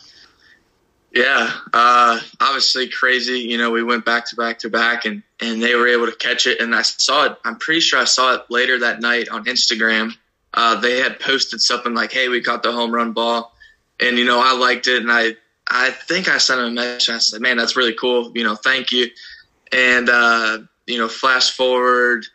Yeah 1.14 1.52
uh, 1.74 2.20
obviously 2.42 2.90
crazy. 2.90 3.40
You 3.40 3.58
know 3.58 3.72
we 3.72 3.84
went 3.84 4.04
back 4.04 4.28
to 4.30 4.36
back 4.36 4.60
to 4.60 4.70
back 4.70 5.06
and 5.06 5.24
and 5.40 5.62
they 5.62 5.76
were 5.76 5.88
able 5.88 6.08
to 6.08 6.16
catch 6.16 6.48
it. 6.48 6.60
And 6.60 6.76
I 6.76 6.82
saw 6.82 7.26
it 7.26 7.38
I'm 7.46 7.58
pretty 7.58 7.82
sure 7.82 8.00
I 8.00 8.06
saw 8.06 8.36
it 8.36 8.42
later 8.50 8.80
that 8.80 9.00
night 9.00 9.30
on 9.30 9.46
Instagram. 9.46 10.12
Uh, 10.54 10.80
they 10.80 11.00
had 11.00 11.20
posted 11.20 11.62
something 11.62 11.94
like 11.94 12.12
hey 12.12 12.28
we 12.28 12.42
caught 12.42 12.64
the 12.64 12.72
home 12.72 12.92
run 12.92 13.14
ball. 13.14 13.56
And 14.02 14.18
you 14.18 14.26
know 14.26 14.42
I 14.44 14.54
liked 14.58 14.88
it 14.88 15.02
and 15.02 15.12
I 15.12 15.38
I 15.68 15.92
think 15.92 16.28
I 16.28 16.38
sent 16.38 16.60
him 16.60 16.68
a 16.68 16.72
message. 16.72 17.10
I 17.10 17.18
said, 17.20 17.42
"Man, 17.42 17.58
that's 17.58 17.76
really 17.76 17.94
cool. 17.94 18.32
You 18.36 18.44
know, 18.44 18.56
thank 18.56 18.92
you." 18.92 19.08
And 19.72 20.10
uh, 20.10 20.60
you 20.86 20.98
know, 20.98 21.08
flash 21.08 21.56
forward 21.56 22.26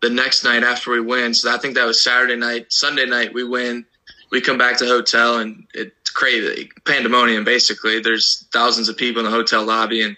the 0.00 0.10
next 0.10 0.44
night 0.44 0.62
after 0.62 0.90
we 0.90 1.00
win. 1.00 1.34
So 1.34 1.52
I 1.52 1.58
think 1.58 1.74
that 1.74 1.84
was 1.84 2.02
Saturday 2.02 2.36
night. 2.36 2.72
Sunday 2.72 3.06
night 3.06 3.34
we 3.34 3.44
win. 3.44 3.84
We 4.30 4.40
come 4.40 4.58
back 4.58 4.78
to 4.78 4.84
the 4.84 4.90
hotel 4.90 5.38
and 5.38 5.66
it's 5.74 6.10
crazy 6.10 6.70
pandemonium. 6.86 7.44
Basically, 7.44 8.00
there's 8.00 8.46
thousands 8.52 8.88
of 8.88 8.96
people 8.96 9.24
in 9.24 9.30
the 9.30 9.36
hotel 9.36 9.64
lobby 9.64 10.02
and 10.02 10.16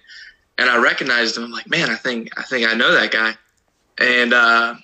and 0.59 0.69
I 0.69 0.77
recognized 0.77 1.37
him. 1.37 1.45
I'm 1.45 1.51
like, 1.51 1.69
man, 1.69 1.91
I 1.91 1.97
think 1.97 2.39
I 2.39 2.43
think 2.43 2.69
I 2.69 2.75
know 2.75 2.93
that 2.93 3.11
guy. 3.11 3.35
And 3.99 4.33
uh, 4.33 4.75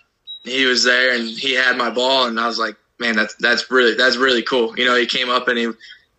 he 0.44 0.64
was 0.64 0.84
there 0.84 1.14
and 1.14 1.28
he 1.28 1.54
had 1.54 1.76
my 1.76 1.90
ball 1.90 2.26
and 2.26 2.38
I 2.40 2.46
was 2.46 2.58
like, 2.58 2.76
man, 2.98 3.16
that's 3.16 3.34
that's 3.34 3.70
really 3.70 3.94
that's 3.94 4.16
really 4.16 4.42
cool. 4.42 4.76
You 4.78 4.86
know, 4.86 4.96
he 4.96 5.06
came 5.06 5.28
up 5.28 5.48
and 5.48 5.58
he 5.58 5.68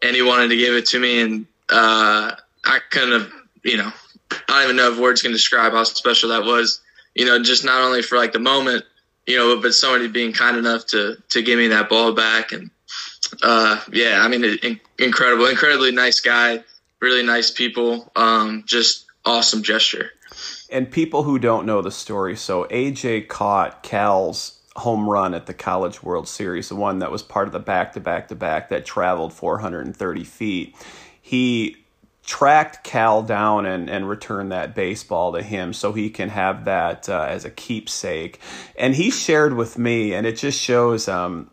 and 0.01 0.15
he 0.15 0.21
wanted 0.21 0.49
to 0.49 0.57
give 0.57 0.73
it 0.73 0.87
to 0.87 0.99
me 0.99 1.21
and 1.21 1.45
uh, 1.69 2.35
I 2.65 2.79
kind 2.89 3.13
of, 3.13 3.31
you 3.63 3.77
know, 3.77 3.91
I 4.31 4.37
don't 4.47 4.63
even 4.63 4.75
know 4.75 4.91
if 4.91 4.99
words 4.99 5.21
can 5.21 5.31
describe 5.31 5.73
how 5.73 5.83
special 5.83 6.29
that 6.29 6.43
was. 6.43 6.81
You 7.15 7.25
know, 7.25 7.41
just 7.41 7.65
not 7.65 7.81
only 7.81 8.01
for 8.01 8.17
like 8.17 8.33
the 8.33 8.39
moment, 8.39 8.85
you 9.25 9.37
know, 9.37 9.59
but 9.61 9.73
somebody 9.73 10.07
being 10.07 10.33
kind 10.33 10.57
enough 10.57 10.85
to 10.87 11.17
to 11.29 11.41
give 11.41 11.57
me 11.57 11.67
that 11.69 11.89
ball 11.89 12.13
back, 12.13 12.51
and 12.51 12.69
uh, 13.43 13.79
yeah, 13.91 14.19
I 14.21 14.27
mean, 14.27 14.43
in, 14.43 14.79
incredible, 14.97 15.47
incredibly 15.47 15.91
nice 15.91 16.19
guy, 16.19 16.63
really 16.99 17.23
nice 17.23 17.51
people, 17.51 18.11
um, 18.15 18.63
just 18.65 19.05
awesome 19.25 19.63
gesture. 19.63 20.11
And 20.71 20.89
people 20.89 21.23
who 21.23 21.39
don't 21.39 21.65
know 21.65 21.81
the 21.81 21.91
story, 21.91 22.35
so 22.35 22.65
AJ 22.65 23.27
caught 23.27 23.81
Cal's 23.83 24.58
home 24.79 25.09
run 25.09 25.33
at 25.33 25.45
the 25.45 25.53
College 25.53 26.03
World 26.03 26.27
Series, 26.27 26.69
the 26.69 26.75
one 26.75 26.99
that 26.99 27.11
was 27.11 27.23
part 27.23 27.47
of 27.47 27.53
the 27.53 27.59
back 27.59 27.93
to 27.93 27.99
back 27.99 28.27
to 28.29 28.35
back 28.35 28.69
that 28.69 28.85
traveled 28.85 29.33
430 29.33 30.23
feet. 30.23 30.75
He 31.21 31.77
tracked 32.23 32.83
Cal 32.83 33.23
down 33.23 33.65
and, 33.65 33.89
and 33.89 34.07
returned 34.07 34.51
that 34.51 34.75
baseball 34.75 35.33
to 35.33 35.41
him 35.41 35.73
so 35.73 35.93
he 35.93 36.09
can 36.09 36.29
have 36.29 36.65
that 36.65 37.09
uh, 37.09 37.25
as 37.27 37.43
a 37.45 37.49
keepsake. 37.49 38.39
And 38.77 38.95
he 38.95 39.09
shared 39.09 39.55
with 39.55 39.77
me, 39.77 40.13
and 40.13 40.27
it 40.27 40.37
just 40.37 40.61
shows 40.61 41.07
um, 41.07 41.49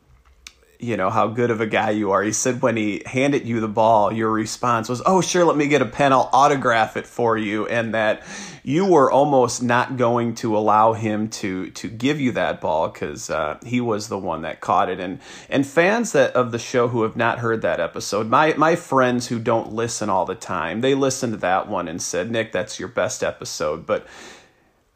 you 0.79 0.97
know 0.97 1.11
how 1.11 1.29
good 1.29 1.51
of 1.51 1.61
a 1.61 1.67
guy 1.67 1.91
you 1.91 2.11
are. 2.12 2.23
He 2.23 2.33
said 2.33 2.62
when 2.62 2.77
he 2.77 3.03
handed 3.07 3.47
you 3.47 3.61
the 3.61 3.69
ball, 3.69 4.12
your 4.12 4.31
response 4.31 4.89
was, 4.89 5.03
"Oh, 5.07 5.21
sure, 5.21 5.45
let 5.45 5.57
me 5.57 5.69
get 5.69 5.83
a 5.83 5.87
pen. 5.87 6.12
I'll 6.12 6.31
autograph 6.33 6.97
it 6.97 7.07
for 7.07 7.37
you," 7.37 7.67
and 7.67 7.95
that 7.95 8.23
you 8.62 8.85
were 8.85 9.11
almost 9.11 9.62
not 9.62 9.97
going 9.97 10.35
to 10.37 10.57
allow 10.57 10.93
him 10.93 11.29
to 11.29 11.71
to 11.71 11.89
give 11.89 12.21
you 12.21 12.33
that 12.33 12.61
ball 12.61 12.89
because 12.89 13.31
uh, 13.31 13.59
he 13.65 13.81
was 13.81 14.09
the 14.09 14.19
one 14.19 14.43
that 14.43 14.61
caught 14.61 14.89
it. 14.89 15.01
And 15.01 15.21
and 15.49 15.67
fans 15.67 16.12
that 16.12 16.33
of 16.35 16.53
the 16.53 16.59
show 16.59 16.89
who 16.89 17.03
have 17.03 17.17
not 17.17 17.39
heard 17.39 17.62
that 17.62 17.81
episode, 17.81 18.29
my 18.29 18.55
my 18.55 18.77
friends 18.77 19.29
who 19.29 19.39
don't 19.39 19.73
listen 19.73 20.11
all 20.11 20.27
the 20.27 20.35
time, 20.35 20.81
they 20.81 20.95
listened 20.95 21.33
to 21.33 21.39
that 21.39 21.69
one 21.69 21.89
and 21.89 22.03
said, 22.03 22.31
"Nick, 22.31 22.53
that's 22.53 22.79
your 22.79 22.89
best 22.89 23.23
episode," 23.23 23.87
but 23.87 24.07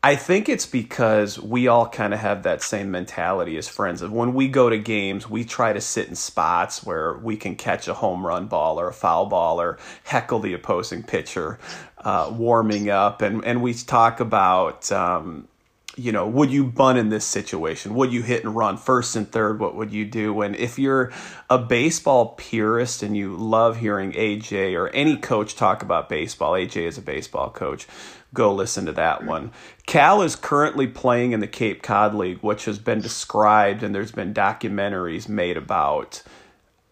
I 0.03 0.17
think 0.17 0.49
it's 0.49 0.65
because 0.65 1.39
we 1.39 1.69
all 1.69 1.87
kind 1.87 2.15
of 2.15 2.21
have 2.21 2.45
that 2.45 2.63
same 2.63 2.91
mentality 2.91 3.59
as 3.59 3.69
friends. 3.69 4.01
Of 4.01 4.11
when 4.11 4.33
we 4.33 4.49
go 4.49 4.71
to 4.71 4.79
games, 4.79 5.29
we 5.29 5.45
try 5.45 5.75
to 5.75 5.81
sit 5.81 6.09
in 6.09 6.15
spots 6.15 6.83
where 6.83 7.19
we 7.19 7.37
can 7.37 7.55
catch 7.55 7.87
a 7.87 7.93
home 7.93 8.27
run 8.27 8.47
ball 8.47 8.81
or 8.81 8.89
a 8.89 8.95
foul 8.95 9.27
ball 9.27 9.61
or 9.61 9.79
heckle 10.05 10.39
the 10.39 10.55
opposing 10.55 11.03
pitcher, 11.03 11.59
uh, 11.99 12.33
warming 12.35 12.89
up, 12.89 13.21
and 13.21 13.45
and 13.45 13.63
we 13.63 13.75
talk 13.75 14.21
about. 14.21 14.91
Um, 14.91 15.49
you 15.97 16.13
know, 16.13 16.27
would 16.27 16.51
you 16.51 16.65
bunt 16.65 16.99
in 16.99 17.09
this 17.09 17.27
situation? 17.27 17.95
Would 17.97 18.13
you 18.13 18.23
hit 18.23 18.45
and 18.45 18.55
run 18.55 18.77
first 18.77 19.17
and 19.17 19.31
third? 19.31 19.59
What 19.59 19.75
would 19.75 19.93
you 19.93 20.07
do? 20.07 20.41
And 20.41 20.55
if 20.55 20.79
you're 20.79 21.13
a 21.51 21.59
baseball 21.59 22.29
purist 22.39 23.03
and 23.03 23.17
you 23.17 23.37
love 23.37 23.79
hearing 23.79 24.13
AJ 24.13 24.79
or 24.79 24.89
any 24.91 25.17
coach 25.17 25.57
talk 25.57 25.83
about 25.83 26.09
baseball, 26.09 26.53
AJ 26.53 26.87
is 26.87 26.97
a 26.97 27.03
baseball 27.03 27.51
coach 27.51 27.89
go 28.35 28.53
listen 28.53 28.87
to 28.87 28.93
that 28.93 29.25
one. 29.25 29.51
Cal 29.87 30.23
is 30.23 30.37
currently 30.37 30.87
playing 30.87 31.33
in 31.33 31.41
the 31.41 31.47
Cape 31.47 31.83
Cod 31.83 32.15
League, 32.15 32.39
which 32.39 32.65
has 32.67 32.79
been 32.79 33.01
described, 33.01 33.83
and 33.83 33.95
there's 33.95 34.13
been 34.13 34.33
documentaries 34.33 35.29
made 35.29 35.57
about 35.57 36.23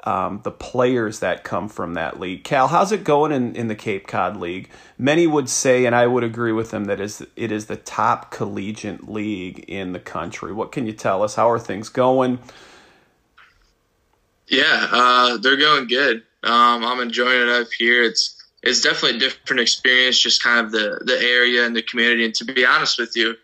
um, 0.04 0.40
the 0.42 0.50
players 0.50 1.20
that 1.20 1.44
come 1.44 1.68
from 1.68 1.94
that 1.94 2.18
league. 2.18 2.44
Cal, 2.44 2.68
how's 2.68 2.92
it 2.92 3.04
going 3.04 3.32
in, 3.32 3.54
in 3.54 3.68
the 3.68 3.74
Cape 3.74 4.06
Cod 4.06 4.36
League? 4.36 4.70
Many 4.96 5.26
would 5.26 5.48
say, 5.48 5.84
and 5.84 5.94
I 5.94 6.06
would 6.06 6.24
agree 6.24 6.52
with 6.52 6.70
them, 6.70 6.86
that 6.86 7.00
is 7.00 7.24
it 7.36 7.52
is 7.52 7.66
the 7.66 7.76
top 7.76 8.30
collegiate 8.30 9.08
league 9.08 9.64
in 9.68 9.92
the 9.92 10.00
country. 10.00 10.52
What 10.52 10.72
can 10.72 10.86
you 10.86 10.92
tell 10.92 11.22
us? 11.22 11.34
How 11.34 11.50
are 11.50 11.58
things 11.58 11.88
going? 11.88 12.38
Yeah, 14.46 14.88
uh, 14.90 15.36
they're 15.36 15.56
going 15.56 15.88
good. 15.88 16.22
Um, 16.42 16.84
I'm 16.84 17.00
enjoying 17.00 17.42
it 17.42 17.48
up 17.48 17.68
here. 17.76 18.02
It's 18.02 18.37
it's 18.62 18.80
definitely 18.80 19.18
a 19.18 19.20
different 19.20 19.60
experience, 19.60 20.18
just 20.18 20.42
kind 20.42 20.64
of 20.64 20.72
the 20.72 21.00
the 21.04 21.18
area 21.20 21.64
and 21.64 21.74
the 21.76 21.82
community. 21.82 22.24
And 22.24 22.34
to 22.34 22.44
be 22.44 22.66
honest 22.66 22.98
with 22.98 23.16
you, 23.16 23.34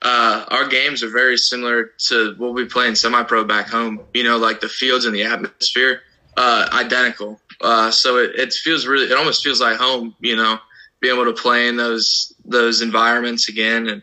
uh, 0.00 0.44
our 0.48 0.66
games 0.68 1.02
are 1.02 1.10
very 1.10 1.36
similar 1.36 1.92
to 2.08 2.34
what 2.38 2.54
we 2.54 2.64
play 2.64 2.88
in 2.88 2.96
semi-pro 2.96 3.44
back 3.44 3.68
home. 3.68 4.00
You 4.14 4.24
know, 4.24 4.38
like 4.38 4.60
the 4.60 4.68
fields 4.68 5.04
and 5.04 5.14
the 5.14 5.24
atmosphere, 5.24 6.00
uh, 6.36 6.68
identical. 6.72 7.40
Uh, 7.60 7.90
so 7.90 8.16
it, 8.16 8.34
it 8.34 8.52
feels 8.52 8.86
really, 8.86 9.06
it 9.06 9.16
almost 9.16 9.44
feels 9.44 9.60
like 9.60 9.76
home. 9.76 10.14
You 10.20 10.36
know, 10.36 10.58
being 11.00 11.14
able 11.14 11.26
to 11.26 11.40
play 11.40 11.68
in 11.68 11.76
those 11.76 12.32
those 12.44 12.80
environments 12.80 13.48
again, 13.48 13.88
and 13.88 14.02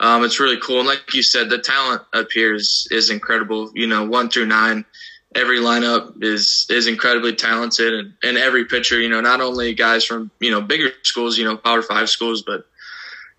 um, 0.00 0.24
it's 0.24 0.40
really 0.40 0.58
cool. 0.60 0.80
And 0.80 0.88
like 0.88 1.14
you 1.14 1.22
said, 1.22 1.48
the 1.48 1.58
talent 1.58 2.02
up 2.12 2.30
here 2.32 2.54
is 2.54 2.88
is 2.90 3.10
incredible. 3.10 3.70
You 3.74 3.86
know, 3.86 4.04
one 4.04 4.28
through 4.30 4.46
nine 4.46 4.84
every 5.34 5.58
lineup 5.58 6.22
is 6.22 6.66
is 6.70 6.86
incredibly 6.86 7.34
talented 7.34 7.94
and, 7.94 8.14
and 8.22 8.38
every 8.38 8.64
pitcher, 8.64 9.00
you 9.00 9.08
know, 9.08 9.20
not 9.20 9.40
only 9.40 9.74
guys 9.74 10.04
from, 10.04 10.30
you 10.40 10.50
know, 10.50 10.60
bigger 10.60 10.90
schools, 11.02 11.36
you 11.38 11.44
know, 11.44 11.56
power 11.56 11.82
five 11.82 12.08
schools, 12.08 12.42
but 12.42 12.66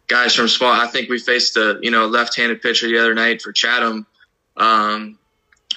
guys 0.07 0.35
from 0.35 0.47
small 0.47 0.71
I 0.71 0.87
think 0.87 1.09
we 1.09 1.19
faced 1.19 1.57
a, 1.57 1.79
you 1.81 1.91
know, 1.91 2.07
left 2.07 2.35
handed 2.35 2.61
pitcher 2.61 2.87
the 2.87 2.99
other 2.99 3.13
night 3.13 3.41
for 3.41 3.51
Chatham, 3.51 4.05
um, 4.57 5.17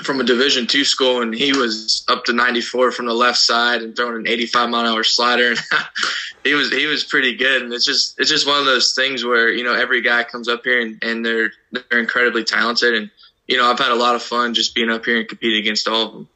from 0.02 0.20
a 0.20 0.24
division 0.24 0.66
two 0.66 0.84
school 0.84 1.22
and 1.22 1.34
he 1.34 1.52
was 1.52 2.04
up 2.08 2.24
to 2.24 2.32
94 2.32 2.92
from 2.92 3.06
the 3.06 3.14
left 3.14 3.38
side 3.38 3.82
and 3.82 3.94
throwing 3.94 4.16
an 4.16 4.28
85 4.28 4.70
mile 4.70 4.80
an 4.80 4.86
hour 4.86 5.04
slider. 5.04 5.50
And 5.50 5.58
he 6.44 6.54
was 6.54 6.70
he 6.70 6.86
was 6.86 7.04
pretty 7.04 7.36
good 7.36 7.62
and 7.62 7.72
it's 7.72 7.84
just 7.84 8.18
it's 8.18 8.30
just 8.30 8.46
one 8.46 8.58
of 8.58 8.66
those 8.66 8.94
things 8.94 9.24
where 9.24 9.50
you 9.50 9.64
know 9.64 9.74
every 9.74 10.02
guy 10.02 10.24
comes 10.24 10.48
up 10.48 10.64
here 10.64 10.80
and, 10.80 11.02
and 11.02 11.24
they're 11.24 11.52
they're 11.72 12.00
incredibly 12.00 12.44
talented 12.44 12.94
and 12.94 13.10
you 13.52 13.58
know, 13.58 13.70
I've 13.70 13.78
had 13.78 13.92
a 13.92 13.96
lot 13.96 14.14
of 14.14 14.22
fun 14.22 14.54
just 14.54 14.74
being 14.74 14.88
up 14.88 15.04
here 15.04 15.18
and 15.18 15.28
competing 15.28 15.58
against 15.58 15.86
all 15.86 16.06
of 16.06 16.12
them. 16.14 16.28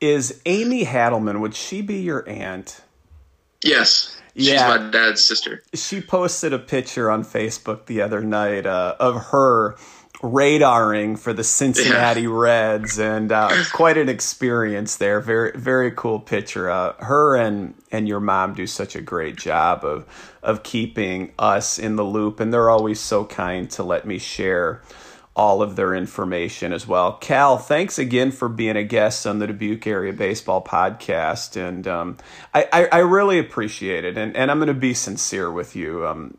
Is 0.00 0.40
Amy 0.46 0.86
Hadelman, 0.86 1.40
would 1.40 1.54
she 1.54 1.82
be 1.82 2.00
your 2.00 2.26
aunt? 2.26 2.80
Yes. 3.62 4.18
Yeah. 4.32 4.52
She's 4.52 4.80
my 4.80 4.90
dad's 4.90 5.22
sister. 5.22 5.62
She 5.74 6.00
posted 6.00 6.54
a 6.54 6.58
picture 6.58 7.10
on 7.10 7.24
Facebook 7.24 7.84
the 7.84 8.00
other 8.00 8.22
night 8.22 8.64
uh, 8.64 8.96
of 8.98 9.26
her 9.26 9.76
radaring 10.22 11.18
for 11.18 11.34
the 11.34 11.44
Cincinnati 11.44 12.22
yeah. 12.22 12.28
Reds, 12.30 12.98
and 12.98 13.30
uh, 13.30 13.50
quite 13.74 13.98
an 13.98 14.08
experience 14.08 14.96
there. 14.96 15.20
Very, 15.20 15.52
very 15.54 15.90
cool 15.90 16.20
picture. 16.20 16.70
Uh, 16.70 16.94
her 17.00 17.36
and 17.36 17.74
and 17.92 18.08
your 18.08 18.20
mom 18.20 18.54
do 18.54 18.66
such 18.66 18.96
a 18.96 19.02
great 19.02 19.36
job 19.36 19.84
of 19.84 20.06
of 20.42 20.62
keeping 20.62 21.32
us 21.38 21.78
in 21.78 21.96
the 21.96 22.04
loop, 22.04 22.40
and 22.40 22.50
they're 22.50 22.70
always 22.70 22.98
so 22.98 23.26
kind 23.26 23.70
to 23.72 23.82
let 23.82 24.06
me 24.06 24.16
share 24.18 24.80
all 25.36 25.62
of 25.62 25.76
their 25.76 25.94
information 25.94 26.72
as 26.72 26.86
well. 26.86 27.12
Cal, 27.18 27.58
thanks 27.58 27.98
again 27.98 28.32
for 28.32 28.48
being 28.48 28.74
a 28.74 28.82
guest 28.82 29.26
on 29.26 29.38
the 29.38 29.46
Dubuque 29.46 29.86
Area 29.86 30.12
Baseball 30.12 30.64
Podcast, 30.64 31.56
and 31.56 31.86
um, 31.86 32.16
I, 32.54 32.66
I, 32.72 32.86
I, 32.86 32.98
really 33.00 33.38
appreciate 33.38 34.06
it. 34.06 34.16
And, 34.16 34.34
and 34.34 34.50
I'm 34.50 34.58
going 34.58 34.68
to 34.68 34.74
be 34.74 34.94
sincere 34.94 35.52
with 35.52 35.76
you. 35.76 36.06
Um, 36.06 36.38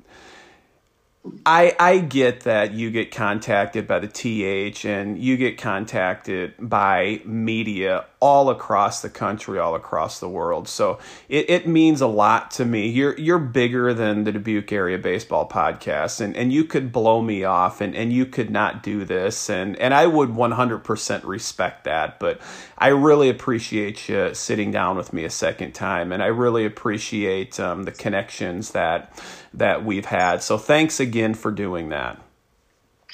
I 1.46 1.76
I 1.80 2.00
get 2.00 2.42
that 2.42 2.74
you 2.74 2.92
get 2.92 3.12
contacted 3.12 3.88
by 3.88 4.00
the 4.00 4.08
TH 4.08 4.86
and 4.86 5.18
you 5.18 5.38
get 5.38 5.58
contacted 5.58 6.54
by 6.60 7.22
media 7.26 8.06
all 8.20 8.50
across 8.50 9.02
the 9.02 9.10
country, 9.10 9.60
all 9.60 9.76
across 9.76 10.20
the 10.20 10.28
world. 10.28 10.68
So 10.68 10.98
it, 11.30 11.50
it 11.50 11.68
means 11.68 12.02
a 12.02 12.08
lot 12.08 12.52
to 12.52 12.66
me. 12.66 12.88
You're 12.88 13.18
you're 13.18 13.40
bigger 13.40 13.94
than 13.94 14.24
the 14.24 14.32
Dubuque 14.32 14.72
area 14.72 14.98
baseball 14.98 15.48
podcast 15.48 16.20
and, 16.22 16.36
and 16.36 16.52
you 16.52 16.64
could 16.64 16.92
blow 16.92 17.22
me 17.22 17.44
off 17.44 17.80
and, 17.80 17.96
and 17.96 18.12
you 18.12 18.26
could 18.26 18.50
not 18.50 18.82
do 18.82 19.06
this 19.06 19.50
and, 19.50 19.76
and 19.78 19.94
I 19.94 20.08
would 20.08 20.36
one 20.36 20.52
hundred 20.52 20.80
percent 20.80 21.24
respect 21.26 21.84
that. 21.84 22.20
But 22.20 22.42
I 22.78 22.88
really 22.90 23.30
appreciate 23.30 24.10
you 24.10 24.34
sitting 24.34 24.72
down 24.72 24.98
with 24.98 25.14
me 25.14 25.24
a 25.24 25.30
second 25.30 25.74
time 25.74 26.12
and 26.12 26.24
I 26.24 26.28
really 26.28 26.66
appreciate 26.66 27.60
um, 27.60 27.84
the 27.84 27.92
connections 27.92 28.72
that 28.72 29.14
that 29.54 29.84
we've 29.84 30.06
had. 30.06 30.44
So 30.44 30.58
thanks 30.58 31.00
again 31.00 31.34
for 31.34 31.52
doing 31.52 31.90
that. 31.90 32.20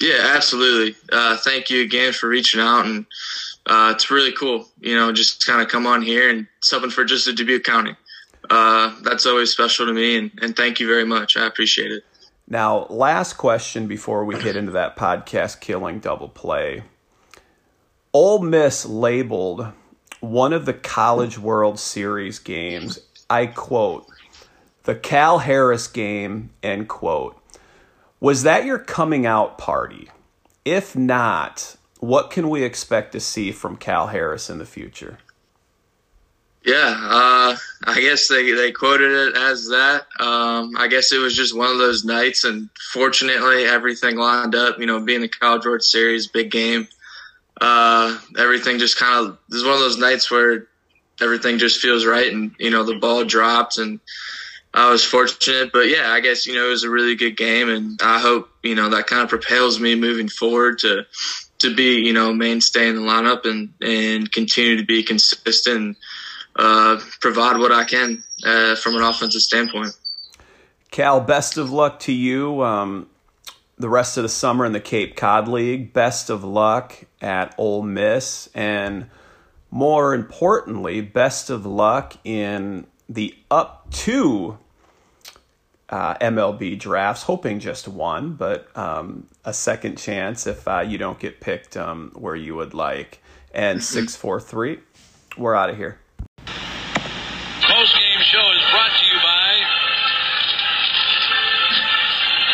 Yeah, 0.00 0.32
absolutely. 0.34 0.96
Uh, 1.12 1.36
thank 1.36 1.70
you 1.70 1.82
again 1.82 2.12
for 2.12 2.28
reaching 2.28 2.60
out, 2.60 2.84
and 2.84 3.06
uh, 3.66 3.92
it's 3.94 4.10
really 4.10 4.32
cool. 4.32 4.68
You 4.80 4.96
know, 4.96 5.12
just 5.12 5.46
kind 5.46 5.62
of 5.62 5.68
come 5.68 5.86
on 5.86 6.02
here 6.02 6.28
and 6.28 6.46
something 6.60 6.90
for 6.90 7.04
just 7.04 7.26
the 7.26 7.32
Dubuque 7.32 7.64
County. 7.64 7.94
Uh, 8.50 8.94
that's 9.02 9.24
always 9.24 9.50
special 9.50 9.86
to 9.86 9.92
me, 9.92 10.16
and, 10.16 10.30
and 10.42 10.56
thank 10.56 10.80
you 10.80 10.86
very 10.86 11.04
much. 11.04 11.36
I 11.36 11.46
appreciate 11.46 11.92
it. 11.92 12.04
Now, 12.48 12.86
last 12.86 13.34
question 13.34 13.86
before 13.86 14.24
we 14.24 14.38
get 14.38 14.56
into 14.56 14.72
that 14.72 14.96
podcast 14.96 15.60
killing 15.60 16.00
double 16.00 16.28
play. 16.28 16.82
Ole 18.12 18.40
Miss 18.40 18.84
labeled 18.84 19.68
one 20.20 20.52
of 20.52 20.66
the 20.66 20.74
College 20.74 21.38
World 21.38 21.78
Series 21.78 22.38
games, 22.38 22.98
I 23.30 23.46
quote, 23.46 24.06
the 24.84 24.94
Cal 24.94 25.40
Harris 25.40 25.86
game, 25.86 26.50
end 26.62 26.88
quote. 26.88 27.40
Was 28.20 28.42
that 28.44 28.64
your 28.64 28.78
coming 28.78 29.26
out 29.26 29.58
party? 29.58 30.10
If 30.64 30.96
not, 30.96 31.76
what 32.00 32.30
can 32.30 32.48
we 32.48 32.62
expect 32.62 33.12
to 33.12 33.20
see 33.20 33.52
from 33.52 33.76
Cal 33.76 34.08
Harris 34.08 34.48
in 34.48 34.58
the 34.58 34.66
future? 34.66 35.18
Yeah, 36.64 36.96
uh, 36.98 37.56
I 37.84 38.00
guess 38.00 38.28
they, 38.28 38.52
they 38.52 38.72
quoted 38.72 39.10
it 39.10 39.36
as 39.36 39.68
that. 39.68 40.06
Um, 40.18 40.74
I 40.78 40.88
guess 40.88 41.12
it 41.12 41.18
was 41.18 41.36
just 41.36 41.54
one 41.54 41.70
of 41.70 41.76
those 41.76 42.06
nights, 42.06 42.44
and 42.44 42.70
fortunately, 42.92 43.64
everything 43.64 44.16
lined 44.16 44.54
up. 44.54 44.78
You 44.78 44.86
know, 44.86 44.98
being 45.00 45.20
the 45.20 45.28
College 45.28 45.66
World 45.66 45.82
Series, 45.82 46.26
big 46.26 46.50
game, 46.50 46.88
uh, 47.60 48.18
everything 48.38 48.78
just 48.78 48.98
kind 48.98 49.26
of. 49.26 49.38
This 49.50 49.58
is 49.58 49.64
one 49.64 49.74
of 49.74 49.80
those 49.80 49.98
nights 49.98 50.30
where 50.30 50.66
everything 51.20 51.58
just 51.58 51.80
feels 51.80 52.06
right, 52.06 52.32
and 52.32 52.54
you 52.58 52.70
know 52.70 52.82
the 52.82 52.98
ball 52.98 53.24
dropped, 53.24 53.76
and 53.76 54.00
I 54.74 54.90
was 54.90 55.04
fortunate. 55.04 55.72
But 55.72 55.88
yeah, 55.88 56.10
I 56.10 56.20
guess 56.20 56.46
you 56.46 56.54
know 56.54 56.66
it 56.66 56.70
was 56.70 56.84
a 56.84 56.90
really 56.90 57.14
good 57.14 57.36
game, 57.36 57.68
and 57.68 57.98
I 58.02 58.18
hope 58.18 58.50
you 58.62 58.74
know 58.74 58.90
that 58.90 59.06
kind 59.06 59.22
of 59.22 59.28
propels 59.28 59.80
me 59.80 59.94
moving 59.94 60.28
forward 60.28 60.80
to 60.80 61.06
to 61.60 61.74
be 61.74 62.00
you 62.00 62.12
know 62.12 62.32
mainstay 62.34 62.88
in 62.88 62.96
the 62.96 63.02
lineup 63.02 63.44
and 63.44 63.72
and 63.80 64.30
continue 64.30 64.76
to 64.76 64.84
be 64.84 65.02
consistent. 65.02 65.76
And, 65.76 65.96
uh, 66.56 67.00
provide 67.20 67.58
what 67.58 67.72
I 67.72 67.84
can 67.84 68.22
uh, 68.46 68.76
from 68.76 68.94
an 68.94 69.02
offensive 69.02 69.40
standpoint. 69.40 69.92
Cal, 70.92 71.20
best 71.20 71.56
of 71.56 71.72
luck 71.72 71.98
to 72.00 72.12
you. 72.12 72.62
Um, 72.62 73.08
the 73.76 73.88
rest 73.88 74.16
of 74.16 74.22
the 74.22 74.28
summer 74.28 74.64
in 74.64 74.72
the 74.72 74.80
Cape 74.80 75.16
Cod 75.16 75.48
League. 75.48 75.92
Best 75.92 76.30
of 76.30 76.44
luck 76.44 76.94
at 77.20 77.54
Ole 77.58 77.82
Miss, 77.82 78.48
and 78.54 79.10
more 79.70 80.14
importantly, 80.14 81.00
best 81.00 81.50
of 81.50 81.66
luck 81.66 82.14
in 82.24 82.86
the 83.08 83.34
up 83.50 83.90
to 83.90 84.58
uh, 85.88 86.14
MLB 86.16 86.78
drafts. 86.78 87.22
Hoping 87.22 87.60
just 87.60 87.88
one, 87.88 88.34
but 88.34 88.68
um, 88.76 89.26
a 89.44 89.52
second 89.52 89.96
chance 89.96 90.46
if 90.46 90.66
uh, 90.66 90.80
you 90.80 90.98
don't 90.98 91.18
get 91.18 91.40
picked 91.40 91.76
um, 91.76 92.12
where 92.14 92.36
you 92.36 92.54
would 92.54 92.74
like. 92.74 93.20
And 93.52 93.78
mm-hmm. 93.78 93.84
six 93.84 94.16
four 94.16 94.40
three, 94.40 94.80
we're 95.36 95.54
out 95.54 95.70
of 95.70 95.76
here. 95.76 95.98
Post 96.46 97.94
game 97.94 98.20
show 98.22 98.52
is 98.52 98.62
brought 98.70 98.90
to 98.90 99.06
you 99.06 99.18
by 99.22 99.60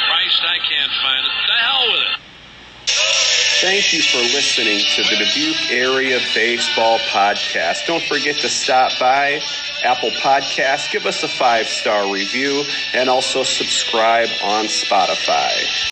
Christ. 0.06 0.42
I 0.44 0.58
can't 0.68 0.92
find 1.02 1.26
it. 1.26 1.32
The 1.46 1.52
hell 1.52 1.92
with 1.92 2.00
it. 2.02 2.20
Thank 3.60 3.92
you 3.92 4.00
for 4.02 4.18
listening 4.18 4.80
to 4.96 5.02
the 5.02 5.22
Dubuque 5.22 5.70
Area 5.70 6.18
Baseball 6.34 6.98
Podcast. 7.10 7.86
Don't 7.86 8.02
forget 8.02 8.36
to 8.36 8.48
stop 8.48 8.92
by 8.98 9.42
Apple 9.82 10.10
Podcasts, 10.10 10.90
give 10.90 11.06
us 11.06 11.22
a 11.22 11.28
five 11.28 11.68
star 11.68 12.10
review, 12.12 12.64
and 12.94 13.08
also 13.08 13.42
subscribe 13.42 14.28
on 14.42 14.66
Spotify. 14.66 15.88